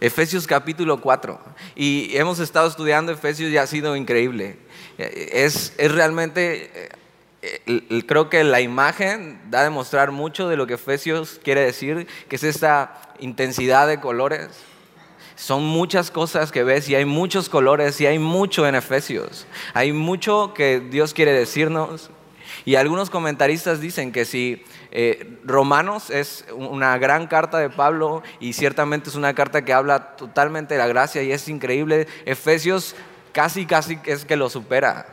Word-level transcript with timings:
Efesios 0.00 0.46
capítulo 0.46 1.00
4. 1.00 1.40
Y 1.74 2.16
hemos 2.16 2.38
estado 2.38 2.68
estudiando 2.68 3.12
Efesios 3.12 3.50
y 3.50 3.56
ha 3.56 3.66
sido 3.66 3.96
increíble. 3.96 4.58
Es, 4.98 5.72
es 5.78 5.92
realmente, 5.92 6.90
eh, 7.42 8.04
creo 8.06 8.28
que 8.28 8.44
la 8.44 8.60
imagen 8.60 9.40
da 9.50 9.60
a 9.60 9.64
demostrar 9.64 10.10
mucho 10.10 10.48
de 10.48 10.56
lo 10.56 10.66
que 10.66 10.74
Efesios 10.74 11.40
quiere 11.42 11.62
decir, 11.62 12.06
que 12.28 12.36
es 12.36 12.44
esta 12.44 13.00
intensidad 13.20 13.88
de 13.88 14.00
colores. 14.00 14.48
Son 15.34 15.62
muchas 15.62 16.10
cosas 16.10 16.50
que 16.50 16.64
ves 16.64 16.88
y 16.88 16.94
hay 16.94 17.04
muchos 17.04 17.48
colores 17.48 18.00
y 18.00 18.06
hay 18.06 18.18
mucho 18.18 18.66
en 18.66 18.74
Efesios. 18.74 19.46
Hay 19.74 19.92
mucho 19.92 20.54
que 20.54 20.80
Dios 20.80 21.12
quiere 21.12 21.32
decirnos. 21.32 22.10
Y 22.64 22.76
algunos 22.76 23.10
comentaristas 23.10 23.80
dicen 23.80 24.12
que 24.12 24.24
si 24.24 24.64
eh, 24.90 25.38
Romanos 25.44 26.10
es 26.10 26.44
una 26.54 26.98
gran 26.98 27.26
carta 27.26 27.58
de 27.58 27.70
Pablo 27.70 28.22
y 28.40 28.52
ciertamente 28.52 29.10
es 29.10 29.16
una 29.16 29.34
carta 29.34 29.64
que 29.64 29.72
habla 29.72 30.16
totalmente 30.16 30.74
de 30.74 30.78
la 30.78 30.86
gracia 30.86 31.22
y 31.22 31.32
es 31.32 31.48
increíble, 31.48 32.06
Efesios 32.24 32.96
casi, 33.32 33.66
casi 33.66 33.98
es 34.04 34.24
que 34.24 34.36
lo 34.36 34.48
supera. 34.48 35.06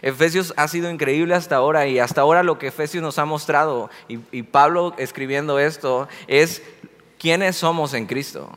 Efesios 0.00 0.54
ha 0.56 0.66
sido 0.66 0.90
increíble 0.90 1.34
hasta 1.34 1.56
ahora 1.56 1.86
y 1.86 1.98
hasta 1.98 2.22
ahora 2.22 2.42
lo 2.42 2.58
que 2.58 2.68
Efesios 2.68 3.02
nos 3.02 3.18
ha 3.18 3.26
mostrado 3.26 3.90
y, 4.08 4.18
y 4.32 4.42
Pablo 4.42 4.94
escribiendo 4.96 5.58
esto 5.58 6.08
es 6.26 6.62
quiénes 7.18 7.56
somos 7.56 7.92
en 7.92 8.06
Cristo 8.06 8.50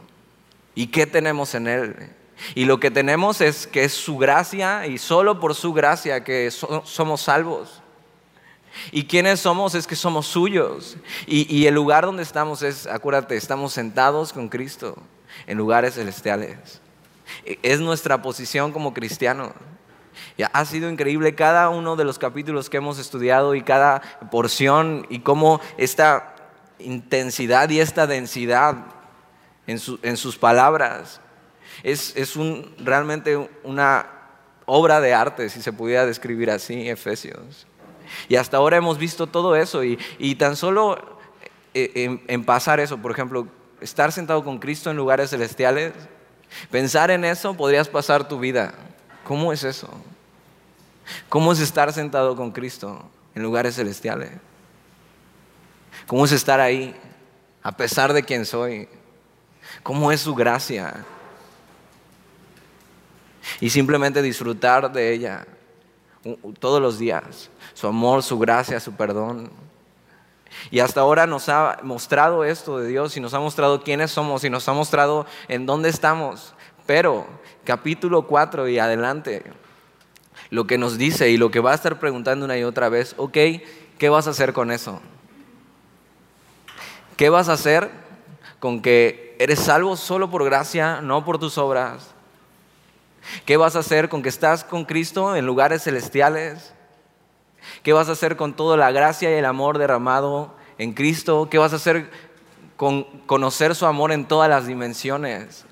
y 0.74 0.88
qué 0.88 1.06
tenemos 1.06 1.54
en 1.56 1.68
Él. 1.68 2.10
Y 2.56 2.66
lo 2.66 2.80
que 2.80 2.92
tenemos 2.92 3.42
es 3.42 3.68
que 3.68 3.84
es 3.84 3.94
su 3.94 4.18
gracia 4.18 4.88
y 4.88 4.98
solo 4.98 5.40
por 5.40 5.56
su 5.56 5.74
gracia 5.74 6.24
que 6.24 6.52
somos 6.52 7.22
salvos. 7.22 7.82
¿Y 8.92 9.06
quiénes 9.06 9.40
somos? 9.40 9.76
Es 9.76 9.88
que 9.88 9.96
somos 9.96 10.28
suyos. 10.28 10.98
Y, 11.26 11.66
el 11.66 11.74
lugar 11.74 12.06
donde 12.06 12.24
estamos 12.24 12.62
es, 12.62 12.88
acuérdate, 12.88 13.36
estamos 13.36 13.74
sentados 13.74 14.34
con 14.34 14.50
Cristo 14.50 14.98
en 15.46 15.58
lugares 15.58 15.96
celestiales. 15.96 16.82
E, 17.46 17.60
es 17.62 17.80
nuestra 17.80 18.22
posición 18.22 18.72
como 18.72 18.94
cristianos. 18.94 19.52
ha 20.54 20.66
sido 20.66 20.90
increíble 20.90 21.36
cada 21.36 21.70
uno 21.70 21.96
de 21.96 22.06
los 22.06 22.20
capítulos 22.20 22.70
que 22.70 22.78
hemos 22.78 23.00
estudiado 23.00 23.56
y 23.56 23.62
cada 23.62 24.02
porción 24.32 25.06
y 25.10 25.20
cómo 25.20 25.60
esta 25.78 26.36
intensidad 26.80 27.70
y 27.70 27.80
esta 27.80 28.08
densidad 28.08 28.76
en, 29.66 30.18
sus 30.18 30.38
palabras 30.38 31.20
es, 31.84 32.16
es 32.16 32.36
un, 32.36 32.74
realmente 32.80 33.50
una 33.64 34.08
obra 34.66 35.02
de 35.02 35.14
arte, 35.14 35.50
si 35.50 35.62
se 35.62 35.74
pudiera 35.74 36.06
describir 36.06 36.52
así, 36.52 36.90
Efesios. 36.90 37.68
Y 38.30 38.36
hasta 38.36 38.58
ahora 38.58 38.78
hemos 38.78 38.98
visto 38.98 39.28
todo 39.28 39.56
eso 39.56 39.84
y, 39.84 40.36
tan 40.36 40.56
solo 40.56 41.18
eh, 41.74 42.20
en, 42.28 42.44
pasar 42.44 42.80
eso, 42.80 42.98
por 42.98 43.12
ejemplo, 43.12 43.48
estar 43.80 44.12
sentado 44.12 44.44
con 44.44 44.60
Cristo 44.60 44.92
en 44.92 44.98
lugares 44.98 45.30
celestiales, 45.30 45.94
pensar 46.70 47.12
en 47.12 47.24
eso 47.24 47.54
podrías 47.54 47.88
pasar 47.88 48.28
tu 48.28 48.40
vida. 48.40 48.74
¿Cómo 49.24 49.54
es 49.54 49.64
eso? 49.64 49.90
¿Cómo 51.30 51.54
es 51.54 51.60
estar 51.60 51.94
sentado 51.94 52.36
con 52.36 52.52
Cristo 52.52 53.10
en 53.34 53.44
lugares 53.44 53.76
celestiales? 53.76 54.32
¿Cómo 56.06 56.26
es 56.26 56.32
estar 56.32 56.60
ahí 56.60 56.96
a 57.64 57.72
pesar 57.72 58.12
de 58.12 58.24
quien 58.24 58.46
soy? 58.46 58.90
¿Cómo 59.84 60.12
es 60.12 60.22
su 60.22 60.36
gracia? 60.36 61.06
Y 63.62 63.70
simplemente 63.70 64.22
disfrutar 64.22 64.92
de 64.92 65.14
ella 65.14 65.46
todos 66.60 66.82
los 66.82 67.00
días 67.00 67.50
su 67.78 67.86
amor, 67.86 68.24
su 68.24 68.40
gracia, 68.40 68.80
su 68.80 68.94
perdón. 68.94 69.52
Y 70.72 70.80
hasta 70.80 71.02
ahora 71.02 71.28
nos 71.28 71.48
ha 71.48 71.78
mostrado 71.84 72.44
esto 72.44 72.80
de 72.80 72.88
Dios 72.88 73.16
y 73.16 73.20
nos 73.20 73.36
ha 73.36 73.40
mostrado 73.40 73.84
quiénes 73.84 74.10
somos 74.10 74.44
y 74.44 74.50
nos 74.50 74.68
ha 74.68 74.74
mostrado 74.74 75.28
en 75.48 75.68
dónde 75.68 75.90
estamos. 75.90 76.56
Pero 76.88 77.28
capítulo 77.66 78.24
4 78.24 78.68
y 78.68 78.80
adelante, 78.80 79.44
lo 80.50 80.66
que 80.66 80.80
nos 80.80 80.98
dice 80.98 81.30
y 81.30 81.38
lo 81.38 81.52
que 81.52 81.60
va 81.60 81.72
a 81.72 81.76
estar 81.76 82.00
preguntando 82.00 82.46
una 82.46 82.58
y 82.58 82.64
otra 82.64 82.90
vez, 82.90 83.14
ok, 83.18 83.38
¿qué 84.00 84.10
vas 84.10 84.26
a 84.26 84.32
hacer 84.32 84.54
con 84.54 84.72
eso? 84.72 85.00
¿Qué 87.16 87.30
vas 87.30 87.48
a 87.48 87.54
hacer 87.54 87.92
con 88.60 88.82
que 88.82 89.36
eres 89.38 89.60
salvo 89.60 89.96
solo 89.98 90.32
por 90.32 90.44
gracia, 90.44 91.02
no 91.02 91.24
por 91.24 91.38
tus 91.38 91.60
obras? 91.60 92.10
¿Qué 93.46 93.56
vas 93.56 93.76
a 93.76 93.80
hacer 93.80 94.10
con 94.10 94.24
que 94.24 94.30
estás 94.30 94.64
con 94.64 94.84
Cristo 94.84 95.36
en 95.36 95.46
lugares 95.46 95.84
celestiales? 95.84 96.74
¿Qué 97.84 97.94
vas 97.94 98.10
a 98.10 98.14
hacer 98.14 98.36
con 98.38 98.54
toda 98.54 98.78
la 98.78 98.92
gracia 98.92 99.30
y 99.30 99.34
el 99.34 99.46
amor 99.46 99.78
derramado 99.78 100.54
en 100.78 100.94
Cristo? 100.94 101.48
¿Qué 101.50 101.58
vas 101.58 101.74
a 101.74 101.78
hacer 101.78 102.10
con 102.76 103.04
conocer 103.26 103.76
su 103.76 103.86
amor 103.86 104.12
en 104.12 104.26
todas 104.26 104.50
las 104.50 104.68
dimensiones? 104.68 105.66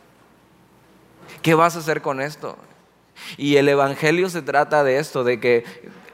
¿Qué 1.41 1.53
vas 1.53 1.75
a 1.75 1.79
hacer 1.79 2.01
con 2.01 2.22
esto? 2.22 2.57
Y 3.38 3.57
el 3.57 3.69
Evangelio 3.69 4.29
se 4.29 4.41
trata 4.41 4.83
de 4.83 4.97
esto, 4.97 5.23
de 5.23 5.39
que 5.39 5.63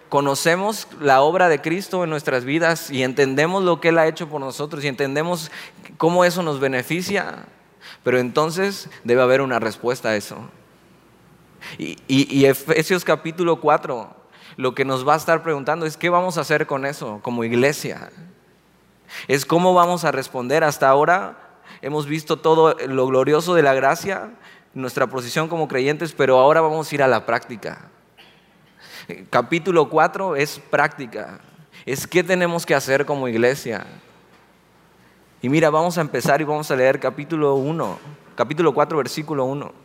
conocemos 0.09 0.87
la 0.99 1.21
obra 1.21 1.47
de 1.47 1.61
Cristo 1.61 2.03
en 2.03 2.09
nuestras 2.09 2.43
vidas 2.43 2.91
y 2.91 3.03
entendemos 3.03 3.63
lo 3.63 3.79
que 3.79 3.89
Él 3.89 3.97
ha 3.97 4.07
hecho 4.07 4.27
por 4.27 4.41
nosotros 4.41 4.83
y 4.83 4.87
entendemos 4.87 5.51
cómo 5.97 6.25
eso 6.25 6.43
nos 6.43 6.59
beneficia, 6.59 7.45
pero 8.03 8.19
entonces 8.19 8.89
debe 9.03 9.21
haber 9.21 9.41
una 9.41 9.59
respuesta 9.59 10.09
a 10.09 10.15
eso. 10.15 10.37
Y, 11.77 11.97
y 12.07 12.45
Efesios 12.45 13.05
capítulo 13.05 13.61
4 13.61 14.20
lo 14.57 14.75
que 14.75 14.85
nos 14.85 15.07
va 15.07 15.13
a 15.13 15.17
estar 15.17 15.43
preguntando 15.43 15.85
es 15.85 15.97
qué 15.97 16.09
vamos 16.09 16.37
a 16.37 16.41
hacer 16.41 16.67
con 16.67 16.85
eso 16.85 17.19
como 17.21 17.43
iglesia. 17.43 18.09
Es 19.27 19.45
cómo 19.45 19.73
vamos 19.73 20.05
a 20.05 20.11
responder. 20.11 20.63
Hasta 20.63 20.89
ahora 20.89 21.37
hemos 21.81 22.05
visto 22.05 22.37
todo 22.37 22.75
lo 22.87 23.07
glorioso 23.07 23.55
de 23.55 23.63
la 23.63 23.73
gracia, 23.73 24.31
nuestra 24.73 25.07
posición 25.07 25.47
como 25.47 25.67
creyentes, 25.67 26.13
pero 26.13 26.39
ahora 26.39 26.61
vamos 26.61 26.91
a 26.91 26.95
ir 26.95 27.03
a 27.03 27.07
la 27.07 27.25
práctica. 27.25 27.89
Capítulo 29.29 29.89
4 29.89 30.35
es 30.35 30.59
práctica. 30.59 31.39
Es 31.85 32.07
qué 32.07 32.23
tenemos 32.23 32.65
que 32.65 32.75
hacer 32.75 33.05
como 33.05 33.27
iglesia. 33.27 33.85
Y 35.41 35.49
mira, 35.49 35.69
vamos 35.71 35.97
a 35.97 36.01
empezar 36.01 36.39
y 36.39 36.43
vamos 36.43 36.69
a 36.69 36.75
leer 36.75 36.99
capítulo 36.99 37.55
1, 37.55 37.99
capítulo 38.35 38.73
4, 38.73 38.97
versículo 38.97 39.45
1. 39.45 39.80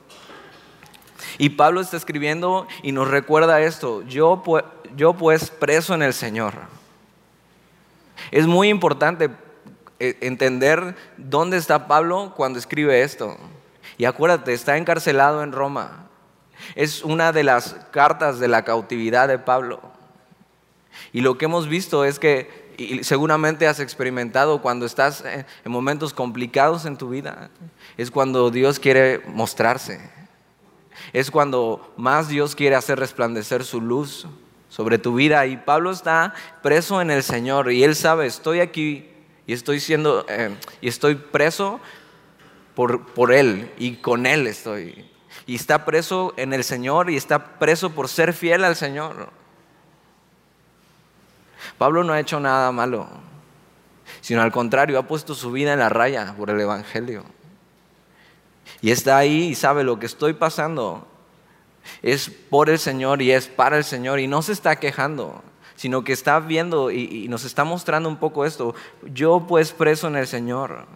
Y 1.39 1.51
Pablo 1.51 1.81
está 1.81 1.97
escribiendo 1.97 2.67
y 2.83 2.93
nos 2.93 3.09
recuerda 3.09 3.61
esto, 3.61 4.03
yo, 4.03 4.43
pues 4.43 5.51
preso 5.51 5.95
en 5.95 6.03
el 6.03 6.15
Señor. 6.15 6.55
Es 8.31 8.47
muy 8.47 8.69
importante 8.69 9.31
eh, 10.01 10.17
entender 10.21 10.97
dónde 11.17 11.57
está 11.57 11.87
Pablo 11.87 12.33
cuando 12.37 12.59
escribe 12.59 13.03
esto. 13.03 13.37
Y 13.99 14.05
acuérdate, 14.05 14.53
está 14.53 14.77
encarcelado 14.77 15.43
en 15.43 15.53
Roma. 15.53 16.09
Es 16.75 17.03
una 17.03 17.33
de 17.33 17.45
las 17.45 17.77
cartas 17.91 18.39
de 18.39 18.49
la 18.49 18.65
cautividad 18.65 19.29
de 19.29 19.39
Pablo. 19.39 19.81
Y 21.13 21.21
lo 21.21 21.37
que 21.37 21.45
hemos 21.45 21.69
visto 21.69 22.05
es 22.05 22.19
que, 22.19 22.67
seguramente 23.03 23.67
has 23.67 23.81
experimentado 23.81 24.61
cuando 24.61 24.85
estás 24.85 25.25
en 25.25 25.73
momentos 25.73 26.13
complicados 26.13 26.85
en 26.85 26.99
tu 26.99 27.09
vida, 27.09 27.49
es 27.97 28.11
cuando 28.11 28.51
Dios 28.51 28.79
quiere 28.79 29.23
mostrarse 29.27 30.16
es 31.13 31.31
cuando 31.31 31.93
más 31.97 32.29
Dios 32.29 32.55
quiere 32.55 32.77
hacer 32.77 32.99
resplandecer 32.99 33.65
su 33.65 33.81
luz 33.81 34.27
sobre 34.69 34.99
tu 34.99 35.15
vida. 35.15 35.47
Y 35.47 35.57
Pablo 35.57 35.91
está 35.91 36.35
preso 36.63 37.01
en 37.01 37.11
el 37.11 37.23
Señor 37.23 37.73
y 37.73 37.85
él 37.85 37.95
sabe, 37.95 38.27
estoy 38.27 38.61
aquí 38.61 39.09
y 39.47 39.53
estoy 39.53 39.81
siendo, 39.81 40.27
eh, 40.29 40.55
y 40.81 40.89
estoy 40.89 41.15
preso 41.15 41.81
por, 42.75 43.07
por 43.07 43.33
Él 43.33 43.73
y 43.79 43.97
con 43.97 44.27
Él 44.27 44.47
estoy. 44.47 45.09
Y 45.47 45.55
está 45.55 45.85
preso 45.85 46.35
en 46.37 46.53
el 46.53 46.65
Señor 46.65 47.11
y 47.11 47.17
está 47.17 47.59
preso 47.59 47.91
por 47.91 48.09
ser 48.09 48.33
fiel 48.33 48.65
al 48.65 48.77
Señor. 48.77 49.31
Pablo 51.79 52.03
no 52.05 52.13
ha 52.13 52.21
hecho 52.21 52.41
nada 52.41 52.73
malo, 52.73 53.09
sino 54.21 54.43
al 54.43 54.51
contrario, 54.51 54.99
ha 54.99 55.07
puesto 55.07 55.35
su 55.35 55.53
vida 55.53 55.73
en 55.73 55.79
la 55.79 55.89
raya 55.89 56.35
por 56.37 56.51
el 56.51 56.61
Evangelio. 56.61 57.25
Y 58.81 58.91
está 58.91 59.19
ahí 59.19 59.49
y 59.49 59.55
sabe 59.55 59.85
lo 59.85 59.99
que 59.99 60.07
estoy 60.07 60.35
pasando 60.35 61.07
es 62.03 62.31
por 62.31 62.71
el 62.71 62.79
Señor 62.79 63.23
y 63.23 63.33
es 63.33 63.47
para 63.47 63.77
el 63.77 63.85
Señor 63.85 64.21
y 64.21 64.27
no 64.27 64.43
se 64.43 64.53
está 64.53 64.77
quejando, 64.77 65.43
sino 65.77 66.05
que 66.05 66.13
está 66.13 66.41
viendo 66.41 66.91
y, 66.91 67.29
nos 67.29 67.45
está 67.45 67.65
mostrando 67.65 68.09
un 68.09 68.17
poco 68.17 68.45
esto. 68.45 68.75
Yo 69.03 69.47
pues 69.47 69.73
preso 69.73 70.09
en 70.09 70.17
el 70.17 70.27
Señor. 70.27 70.87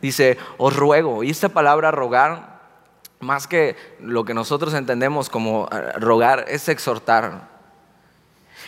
Dice, 0.00 0.36
os 0.58 0.74
ruego. 0.74 1.22
Y 1.22 1.30
esta 1.30 1.48
palabra 1.48 1.90
rogar, 1.90 2.60
más 3.20 3.46
que 3.46 3.76
lo 4.00 4.24
que 4.24 4.34
nosotros 4.34 4.74
entendemos 4.74 5.30
como 5.30 5.68
eh, 5.70 5.92
rogar, 5.98 6.46
es 6.48 6.68
exhortar. 6.68 7.48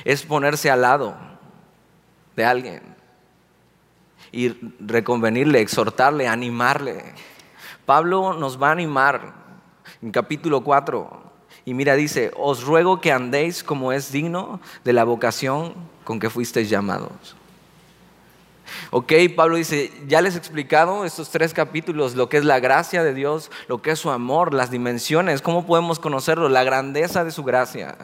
Es 0.05 0.23
ponerse 0.23 0.71
al 0.71 0.83
lado 0.83 1.17
de 2.37 2.45
alguien 2.45 2.83
y 4.33 4.49
reconvenirle, 4.81 5.61
exhortarle, 5.61 6.27
animarle. 6.27 7.15
Pablo 7.87 8.35
nos 8.35 8.61
va 8.61 8.69
a 8.69 8.73
animar 8.73 9.35
en 10.03 10.11
capítulo 10.11 10.63
4. 10.63 11.23
Y 11.67 11.75
mira, 11.75 11.95
dice, 11.95 12.31
os 12.37 12.65
ruego 12.65 13.01
que 13.01 13.13
andéis 13.13 13.63
como 13.63 13.93
es 13.93 14.13
digno 14.13 14.61
de 14.85 14.93
la 14.93 15.05
vocación 15.05 15.75
con 16.05 16.21
que 16.21 16.31
fuisteis 16.31 16.69
llamados. 16.69 17.37
Ok, 18.91 19.13
Pablo 19.37 19.57
dice, 19.57 19.93
ya 20.07 20.21
les 20.21 20.35
he 20.35 20.39
explicado 20.39 21.05
estos 21.05 21.31
tres 21.31 21.53
capítulos, 21.53 22.15
lo 22.15 22.29
que 22.29 22.39
es 22.39 22.45
la 22.45 22.61
gracia 22.61 23.03
de 23.03 23.15
Dios, 23.15 23.51
lo 23.69 23.83
que 23.83 23.91
es 23.91 23.99
su 23.99 24.11
amor, 24.11 24.55
las 24.55 24.71
dimensiones, 24.71 25.43
cómo 25.43 25.67
podemos 25.67 25.99
conocerlo, 25.99 26.49
la 26.49 26.65
grandeza 26.65 27.25
de 27.25 27.31
su 27.31 27.45
gracia. 27.45 27.97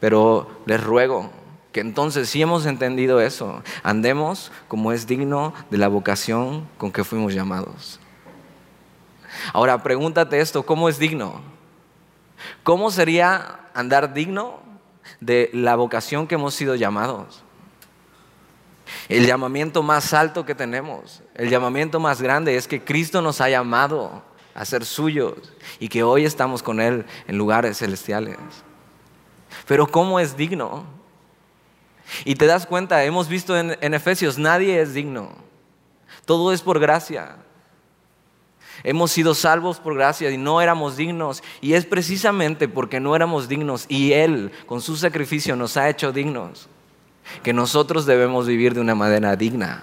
Pero 0.00 0.48
les 0.66 0.82
ruego 0.82 1.30
que 1.74 1.80
entonces, 1.80 2.30
si 2.30 2.40
hemos 2.40 2.66
entendido 2.66 3.20
eso, 3.20 3.60
andemos 3.82 4.52
como 4.68 4.92
es 4.92 5.08
digno 5.08 5.52
de 5.70 5.78
la 5.78 5.88
vocación 5.88 6.68
con 6.78 6.92
que 6.92 7.02
fuimos 7.02 7.34
llamados. 7.34 7.98
Ahora, 9.52 9.82
pregúntate 9.82 10.38
esto, 10.38 10.64
¿cómo 10.64 10.88
es 10.88 11.00
digno? 11.00 11.40
¿Cómo 12.62 12.92
sería 12.92 13.58
andar 13.74 14.14
digno 14.14 14.60
de 15.18 15.50
la 15.52 15.74
vocación 15.74 16.28
que 16.28 16.36
hemos 16.36 16.54
sido 16.54 16.76
llamados? 16.76 17.42
El 19.08 19.26
llamamiento 19.26 19.82
más 19.82 20.14
alto 20.14 20.46
que 20.46 20.54
tenemos, 20.54 21.24
el 21.34 21.50
llamamiento 21.50 21.98
más 21.98 22.22
grande 22.22 22.54
es 22.54 22.68
que 22.68 22.84
Cristo 22.84 23.20
nos 23.20 23.40
ha 23.40 23.48
llamado 23.48 24.22
a 24.54 24.64
ser 24.64 24.84
suyos 24.84 25.52
y 25.80 25.88
que 25.88 26.04
hoy 26.04 26.24
estamos 26.24 26.62
con 26.62 26.80
Él 26.80 27.04
en 27.26 27.36
lugares 27.36 27.78
celestiales. 27.78 28.38
Pero 29.66 29.88
¿cómo 29.88 30.20
es 30.20 30.36
digno? 30.36 31.02
Y 32.24 32.34
te 32.34 32.46
das 32.46 32.66
cuenta, 32.66 33.04
hemos 33.04 33.28
visto 33.28 33.56
en, 33.58 33.94
Efesios, 33.94 34.38
nadie 34.38 34.80
es 34.80 34.94
digno. 34.94 35.32
Todo 36.24 36.52
es 36.52 36.62
por 36.62 36.78
gracia. 36.78 37.36
Hemos 38.82 39.12
sido 39.12 39.34
salvos 39.34 39.78
por 39.78 39.94
gracia 39.94 40.30
y 40.30 40.36
no 40.36 40.60
éramos 40.60 40.96
dignos. 40.96 41.42
Y 41.60 41.74
es 41.74 41.86
precisamente 41.86 42.68
porque 42.68 43.00
no 43.00 43.16
éramos 43.16 43.48
dignos 43.48 43.86
y 43.88 44.12
Él 44.12 44.52
con 44.66 44.80
su 44.80 44.96
sacrificio 44.96 45.56
nos 45.56 45.76
ha 45.76 45.88
hecho 45.88 46.12
dignos 46.12 46.68
que 47.42 47.52
nosotros 47.52 48.06
debemos 48.06 48.46
vivir 48.46 48.74
de 48.74 48.80
una 48.80 48.94
manera 48.94 49.36
digna. 49.36 49.82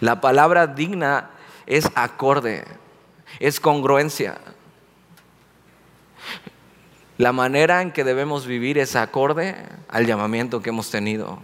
La 0.00 0.20
palabra 0.20 0.66
digna 0.66 1.30
es 1.66 1.88
acorde, 1.94 2.64
es 3.38 3.60
congruencia. 3.60 4.38
La 7.18 7.32
manera 7.32 7.82
en 7.82 7.90
que 7.90 8.04
debemos 8.04 8.46
vivir 8.46 8.78
es 8.78 8.94
acorde 8.94 9.56
al 9.88 10.06
llamamiento 10.06 10.62
que 10.62 10.70
hemos 10.70 10.88
tenido. 10.92 11.40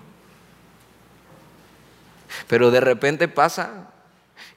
Pero 2.47 2.71
de 2.71 2.81
repente 2.81 3.27
pasa 3.27 3.91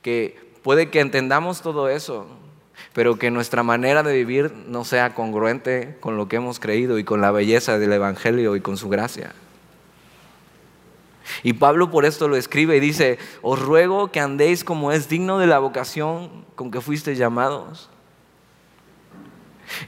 que 0.04 0.54
puede 0.62 0.92
que 0.92 1.00
entendamos 1.00 1.64
todo 1.64 1.90
eso, 1.90 2.28
pero 2.94 3.18
que 3.18 3.32
nuestra 3.32 3.64
manera 3.64 4.04
de 4.04 4.14
vivir 4.14 4.54
no 4.68 4.86
sea 4.86 5.16
congruente 5.16 5.98
con 6.02 6.18
lo 6.18 6.28
que 6.28 6.36
hemos 6.36 6.60
creído 6.60 7.00
y 7.00 7.04
con 7.04 7.20
la 7.20 7.32
belleza 7.32 7.80
del 7.80 7.94
Evangelio 7.94 8.56
y 8.56 8.62
con 8.62 8.78
su 8.78 8.88
gracia. 8.88 9.34
Y 11.42 11.54
Pablo 11.54 11.90
por 11.90 12.06
esto 12.06 12.28
lo 12.28 12.36
escribe 12.36 12.78
y 12.78 12.80
dice, 12.80 13.18
os 13.42 13.60
ruego 13.60 14.12
que 14.12 14.20
andéis 14.20 14.64
como 14.64 14.92
es 14.92 15.10
digno 15.10 15.40
de 15.40 15.48
la 15.48 15.58
vocación 15.58 16.46
con 16.54 16.70
que 16.70 16.80
fuisteis 16.80 17.18
llamados 17.18 17.90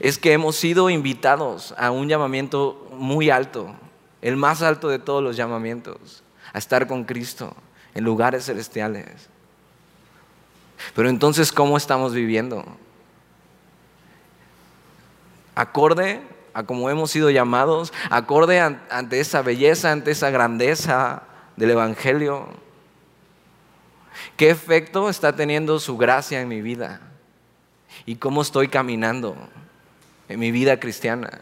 es 0.00 0.18
que 0.18 0.32
hemos 0.32 0.56
sido 0.56 0.90
invitados 0.90 1.74
a 1.78 1.90
un 1.90 2.08
llamamiento 2.08 2.88
muy 2.92 3.30
alto, 3.30 3.74
el 4.22 4.36
más 4.36 4.62
alto 4.62 4.88
de 4.88 4.98
todos 4.98 5.22
los 5.22 5.36
llamamientos, 5.36 6.22
a 6.52 6.58
estar 6.58 6.86
con 6.86 7.04
Cristo 7.04 7.54
en 7.94 8.04
lugares 8.04 8.46
celestiales. 8.46 9.28
Pero 10.94 11.08
entonces, 11.08 11.52
¿cómo 11.52 11.76
estamos 11.76 12.14
viviendo? 12.14 12.64
Acorde 15.54 16.20
a 16.54 16.62
cómo 16.64 16.90
hemos 16.90 17.10
sido 17.10 17.30
llamados, 17.30 17.92
acorde 18.10 18.60
ante 18.60 19.20
esa 19.20 19.42
belleza, 19.42 19.92
ante 19.92 20.10
esa 20.10 20.30
grandeza 20.30 21.22
del 21.56 21.70
Evangelio. 21.70 22.48
¿Qué 24.36 24.50
efecto 24.50 25.08
está 25.08 25.36
teniendo 25.36 25.78
su 25.78 25.96
gracia 25.96 26.40
en 26.40 26.48
mi 26.48 26.60
vida? 26.60 27.00
¿Y 28.06 28.16
cómo 28.16 28.42
estoy 28.42 28.68
caminando? 28.68 29.36
En 30.30 30.38
mi 30.38 30.52
vida 30.52 30.78
cristiana. 30.78 31.40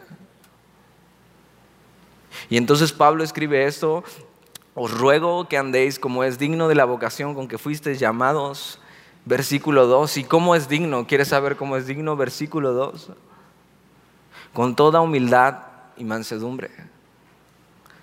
Y 2.49 2.57
entonces 2.57 2.91
Pablo 2.91 3.23
escribe 3.23 3.65
esto, 3.65 4.03
os 4.73 4.91
ruego 4.91 5.47
que 5.47 5.57
andéis 5.57 5.99
como 5.99 6.23
es 6.23 6.39
digno 6.39 6.67
de 6.67 6.73
la 6.73 6.85
vocación 6.85 7.35
con 7.35 7.47
que 7.47 7.59
fuisteis 7.59 7.99
llamados. 7.99 8.79
Versículo 9.25 9.85
2. 9.85 10.17
¿Y 10.17 10.23
cómo 10.23 10.55
es 10.55 10.67
digno? 10.67 11.05
¿Quieres 11.05 11.27
saber 11.27 11.55
cómo 11.55 11.77
es 11.77 11.85
digno? 11.85 12.15
Versículo 12.15 12.73
2. 12.73 13.11
Con 14.53 14.75
toda 14.75 15.01
humildad 15.01 15.59
y 15.95 16.03
mansedumbre, 16.03 16.71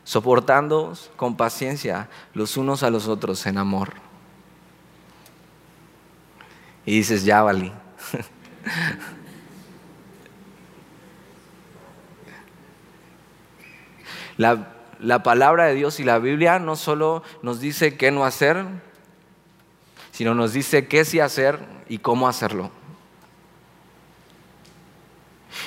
soportándoos 0.05 1.11
con 1.17 1.37
paciencia 1.37 2.09
los 2.33 2.57
unos 2.57 2.85
a 2.85 2.91
los 2.91 3.09
otros 3.09 3.45
en 3.47 3.59
amor. 3.59 3.95
Y 6.85 6.99
dices, 6.99 7.25
ya 7.25 7.43
valí. 7.43 7.73
La, 14.37 15.23
palabra 15.23 15.65
de 15.65 15.75
Dios 15.75 16.01
y 16.01 16.05
la 16.05 16.19
Biblia 16.19 16.59
no 16.59 16.77
solo 16.77 17.23
nos 17.43 17.61
dice 17.61 17.97
qué 17.97 18.11
no 18.11 18.25
hacer, 18.25 18.65
sino 20.13 20.35
nos 20.35 20.53
dice 20.53 20.87
qué 20.87 21.05
sí 21.05 21.21
hacer 21.21 21.59
y 21.89 21.99
cómo 21.99 22.29
hacerlo. 22.29 22.71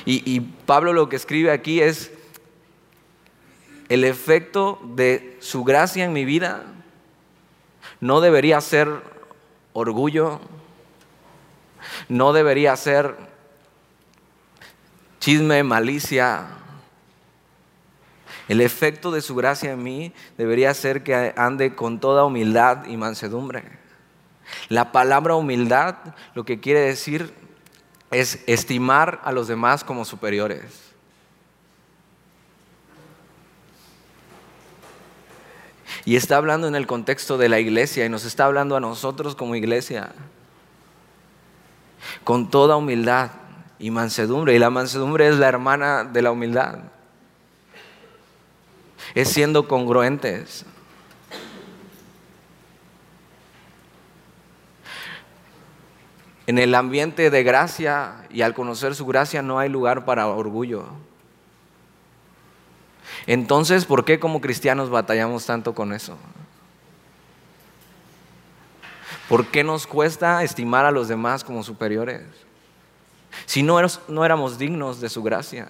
Y, 0.06 0.39
Pablo 0.66 0.94
lo 0.94 1.10
que 1.10 1.16
escribe 1.16 1.51
aquí 1.51 1.81
es 1.81 2.12
el 3.89 4.04
efecto 4.04 4.80
de 4.95 5.38
su 5.42 5.63
gracia 5.63 6.06
en 6.06 6.13
mi 6.13 6.25
vida 6.25 6.63
no 8.01 8.22
debería 8.22 8.62
ser 8.62 9.01
orgullo, 9.74 10.39
no 12.07 12.33
debería 12.33 12.75
ser 12.75 13.15
chisme, 15.19 15.63
malicia, 15.63 16.48
el 18.50 18.62
efecto 18.62 19.12
de 19.12 19.22
su 19.22 19.36
gracia 19.36 19.72
en 19.72 19.84
mí 19.84 20.12
debería 20.36 20.74
ser 20.74 21.04
que 21.04 21.34
ande 21.38 21.75
con 21.75 22.00
toda 22.00 22.25
humildad 22.25 22.88
y 22.88 22.98
mansedumbre. 22.98 23.63
La 24.69 24.92
palabra 24.92 25.36
humildad 25.36 25.98
lo 26.34 26.44
que 26.46 26.60
quiere 26.60 26.80
decir 26.80 27.31
es 28.10 28.40
estimar 28.48 29.22
a 29.24 29.31
los 29.31 29.48
demás 29.48 29.84
como 29.84 30.04
superiores. 30.04 30.63
Y 36.04 36.16
está 36.16 36.38
hablando 36.38 36.68
en 36.68 36.74
el 36.74 36.88
contexto 36.88 37.38
de 37.38 37.50
la 37.50 37.60
iglesia 37.60 38.04
y 38.04 38.10
nos 38.10 38.25
está 38.25 38.46
hablando 38.46 38.75
a 38.75 38.80
nosotros 38.80 39.36
como 39.36 39.54
iglesia. 39.54 40.12
Con 42.24 42.50
toda 42.50 42.77
humildad 42.77 43.29
y 43.77 43.91
mansedumbre. 43.91 44.56
Y 44.56 44.60
la 44.60 44.72
mansedumbre 44.72 45.27
es 45.27 45.36
la 45.38 45.48
hermana 45.48 46.03
de 46.03 46.24
la 46.24 46.32
humildad 46.32 46.79
es 49.16 49.30
siendo 49.30 49.68
congruentes. 49.68 50.66
En 56.48 56.58
el 56.58 56.74
ambiente 56.74 57.30
de 57.30 57.44
gracia 57.44 58.25
y 58.32 58.42
al 58.42 58.56
conocer 58.56 58.96
su 58.96 59.06
gracia 59.06 59.44
no 59.44 59.60
hay 59.60 59.70
lugar 59.70 60.06
para 60.06 60.28
orgullo. 60.28 60.86
Entonces, 63.28 63.86
¿por 63.86 64.06
qué 64.06 64.20
como 64.20 64.42
cristianos 64.42 64.89
batallamos 64.89 65.46
tanto 65.46 65.75
con 65.75 65.94
eso? 65.94 66.18
¿Por 69.28 69.46
qué 69.46 69.63
nos 69.63 69.86
cuesta 69.86 70.44
estimar 70.44 70.86
a 70.86 70.92
los 70.92 71.08
demás 71.08 71.44
como 71.44 71.62
superiores? 71.62 72.24
Si 73.46 73.62
no, 73.62 73.80
no 74.08 74.25
éramos 74.25 74.58
dignos 74.58 75.00
de 75.01 75.10
su 75.10 75.22
gracia. 75.22 75.70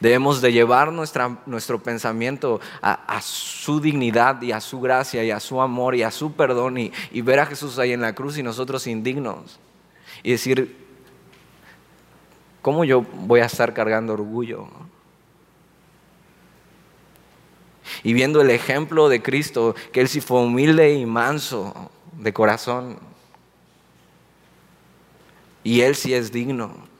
Debemos 0.00 0.40
de 0.40 0.52
llevar 0.52 0.92
nuestro 0.92 1.82
pensamiento 1.82 2.60
a, 2.80 3.20
su 3.22 3.80
dignidad 3.80 4.40
y 4.42 4.52
a 4.52 4.60
su 4.60 4.80
gracia 4.80 5.24
y 5.24 5.30
a 5.30 5.40
su 5.40 5.60
amor 5.60 5.94
y 5.94 6.02
a 6.02 6.10
su 6.10 6.32
perdón 6.32 6.78
y, 6.78 6.92
y 7.10 7.20
ver 7.20 7.40
a 7.40 7.46
Jesús 7.46 7.78
ahí 7.78 7.92
en 7.92 8.00
la 8.00 8.14
cruz 8.14 8.38
y 8.38 8.42
nosotros 8.42 8.86
indignos. 8.86 9.58
Y 10.22 10.32
decir, 10.32 10.76
¿cómo 12.60 12.84
yo 12.84 13.02
voy 13.02 13.40
a 13.40 13.46
estar 13.46 13.74
cargando 13.74 14.12
orgullo? 14.12 14.68
Y 18.02 18.12
viendo 18.12 18.40
el 18.40 18.50
ejemplo 18.50 19.08
de 19.08 19.22
Cristo, 19.22 19.74
que 19.92 20.00
Él 20.00 20.08
sí 20.08 20.20
fue 20.20 20.40
humilde 20.40 20.94
y 20.94 21.06
manso 21.06 21.90
de 22.18 22.32
corazón. 22.32 22.98
Y 25.64 25.80
Él 25.80 25.94
sí 25.94 26.14
es 26.14 26.32
digno. 26.32 26.91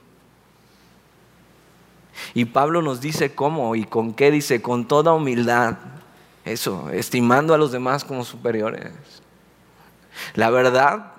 Y 2.35 2.47
Pablo 2.47 2.83
nos 2.83 3.01
dice 3.01 3.35
cómo 3.35 3.75
y 3.75 3.85
con 3.85 4.15
qué 4.15 4.31
dice, 4.31 4.63
con 4.63 4.87
toda 4.87 5.13
humildad. 5.13 5.77
Eso, 6.45 6.91
estimando 6.91 7.55
a 7.55 7.59
los 7.59 7.73
demás 7.73 8.05
como 8.05 8.25
superiores. 8.25 8.93
La 10.35 10.51
verdad 10.51 11.13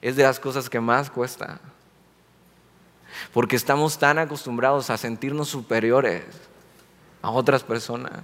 es 0.00 0.16
de 0.16 0.24
las 0.24 0.40
cosas 0.40 0.68
que 0.68 0.80
más 0.80 1.10
cuesta. 1.10 1.60
Porque 3.32 3.56
estamos 3.56 3.98
tan 3.98 4.18
acostumbrados 4.18 4.90
a 4.90 4.96
sentirnos 4.96 5.48
superiores 5.48 6.24
a 7.22 7.30
otras 7.30 7.62
personas. 7.62 8.22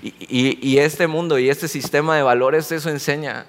Y, 0.00 0.78
este 0.78 1.06
mundo 1.06 1.38
y 1.38 1.50
este 1.50 1.68
sistema 1.68 2.16
de 2.16 2.22
valores 2.22 2.70
eso 2.72 2.90
enseña. 2.90 3.46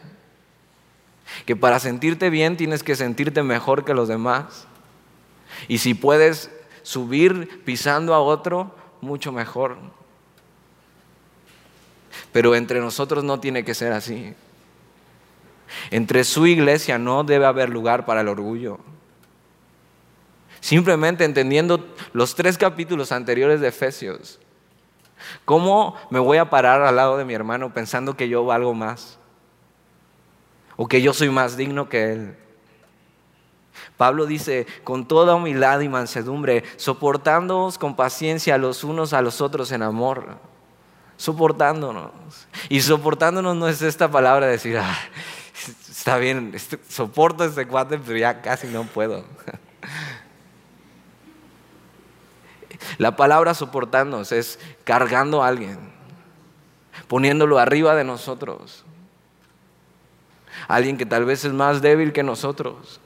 Que 1.46 1.55
para 1.55 1.79
sentirte 1.79 2.29
bien 2.29 2.58
tienes 2.58 2.84
que 2.84 2.96
sentirte 2.96 3.44
mejor 3.44 3.86
que 3.86 3.94
los 3.94 4.08
demás. 4.08 4.67
Y 5.67 5.77
si 5.79 5.94
puedes 5.94 6.50
subir 6.86 7.63
pisando 7.65 8.13
a 8.13 8.20
otro, 8.20 8.75
mucho 9.01 9.32
mejor. 9.32 9.77
Pero 12.32 12.54
entre 12.54 12.80
nosotros 12.80 13.24
no 13.24 13.39
tiene 13.39 13.65
que 13.65 13.74
ser 13.74 13.92
así. 13.92 14.36
Entre 15.89 16.24
su 16.24 16.46
iglesia 16.46 17.00
no 17.00 17.24
debe 17.24 17.48
haber 17.48 17.70
lugar 17.70 18.06
para 18.06 18.22
el 18.22 18.27
orgullo. 18.27 18.77
Simplemente 20.60 21.25
entendiendo 21.25 21.88
los 22.13 22.36
tres 22.36 22.56
capítulos 22.56 23.12
anteriores 23.12 23.62
de 23.62 23.70
Efesios. 23.70 24.39
¿Cómo 25.44 25.96
me 26.12 26.20
voy 26.20 26.38
a 26.38 26.51
parar 26.51 26.84
al 26.84 26.96
lado 26.96 27.18
de 27.18 27.25
mi 27.25 27.34
hermano 27.34 27.74
pensando 27.74 28.15
que 28.15 28.30
yo 28.30 28.46
valgo 28.46 28.75
más? 28.75 29.18
O 30.75 30.88
que 30.88 31.01
yo 31.01 31.13
soy 31.13 31.32
más 31.32 31.58
digno 31.58 31.89
que 31.89 32.12
él. 32.12 32.45
Pablo 33.98 34.25
dice, 34.25 34.68
con 34.84 35.08
toda 35.08 35.36
humildad 35.36 35.80
y 35.80 35.90
mansedumbre, 35.90 36.64
soportándonos 36.75 37.78
con 37.78 37.96
paciencia 37.96 38.58
los 38.58 38.84
unos 38.84 39.14
a 39.14 39.22
los 39.22 39.40
otros 39.42 39.72
en 39.72 39.84
amor. 39.84 40.38
Soportándonos. 41.18 42.12
Y 42.68 42.82
soportándonos 42.82 43.56
no 43.56 43.70
es 43.70 43.82
esta 43.82 44.12
palabra 44.12 44.48
de 44.48 44.54
decir, 44.54 44.78
ah, 44.78 44.98
está 45.90 46.18
bien, 46.18 46.52
este, 46.54 46.78
soporto 46.90 47.46
este 47.46 47.66
cuate, 47.68 47.98
pero 47.98 48.18
ya 48.18 48.42
casi 48.42 48.68
no 48.68 48.84
puedo. 48.84 49.24
La 52.98 53.16
palabra 53.16 53.54
soportarnos 53.54 54.32
es 54.34 54.60
cargando 54.84 55.42
a 55.42 55.48
alguien, 55.48 55.80
poniéndolo 57.08 57.60
arriba 57.60 57.96
de 57.96 58.04
nosotros. 58.04 58.84
Alguien 60.68 60.98
que 60.98 61.06
tal 61.06 61.24
vez 61.25 61.46
es 61.46 61.54
más 61.54 61.82
débil 61.82 62.12
que 62.12 62.24
nosotros. 62.24 63.00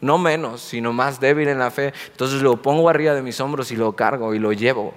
No 0.00 0.18
menos, 0.18 0.60
sino 0.60 0.92
más 0.92 1.20
débil 1.20 1.48
en 1.48 1.58
la 1.58 1.70
fe. 1.70 1.92
Entonces 2.10 2.42
lo 2.42 2.60
pongo 2.60 2.88
arriba 2.88 3.14
de 3.14 3.22
mis 3.22 3.40
hombros 3.40 3.70
y 3.70 3.76
lo 3.76 3.94
cargo 3.96 4.34
y 4.34 4.38
lo 4.38 4.52
llevo. 4.52 4.92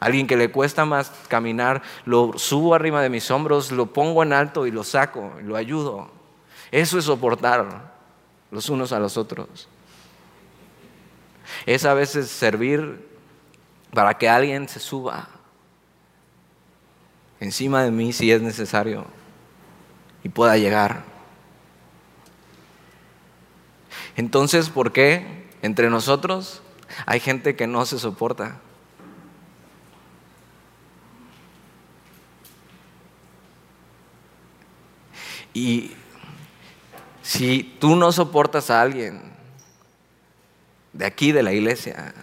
Alguien 0.00 0.26
que 0.26 0.36
le 0.36 0.50
cuesta 0.50 0.84
más 0.84 1.12
caminar, 1.28 1.80
lo 2.04 2.32
subo 2.36 2.74
arriba 2.74 3.00
de 3.02 3.08
mis 3.08 3.30
hombros, 3.30 3.70
lo 3.70 3.86
pongo 3.86 4.22
en 4.22 4.32
alto 4.32 4.66
y 4.66 4.72
lo 4.72 4.82
saco, 4.82 5.32
y 5.40 5.44
lo 5.44 5.56
ayudo. 5.56 6.10
Eso 6.72 6.98
es 6.98 7.04
soportar 7.04 7.92
los 8.50 8.68
unos 8.68 8.92
a 8.92 8.98
los 8.98 9.16
otros. 9.16 9.68
Es 11.66 11.84
a 11.84 11.94
veces 11.94 12.28
servir 12.28 13.06
para 13.92 14.14
que 14.14 14.28
alguien 14.28 14.68
se 14.68 14.80
suba 14.80 15.28
encima 17.38 17.82
de 17.84 17.90
mí 17.90 18.12
si 18.12 18.30
es 18.30 18.40
necesario 18.40 19.04
y 20.24 20.28
pueda 20.28 20.56
llegar. 20.56 21.11
Entonces, 24.16 24.70
¿por 24.70 24.92
qué 24.92 25.48
entre 25.62 25.90
nosotros 25.90 26.62
hay 27.06 27.20
gente 27.20 27.56
que 27.56 27.66
no 27.66 27.86
se 27.86 27.98
soporta? 27.98 28.60
Y 35.54 35.92
si 37.22 37.76
tú 37.78 37.96
no 37.96 38.10
soportas 38.12 38.70
a 38.70 38.80
alguien, 38.80 39.32
de 40.92 41.06
aquí, 41.06 41.32
de 41.32 41.42
la 41.42 41.52
iglesia. 41.52 42.14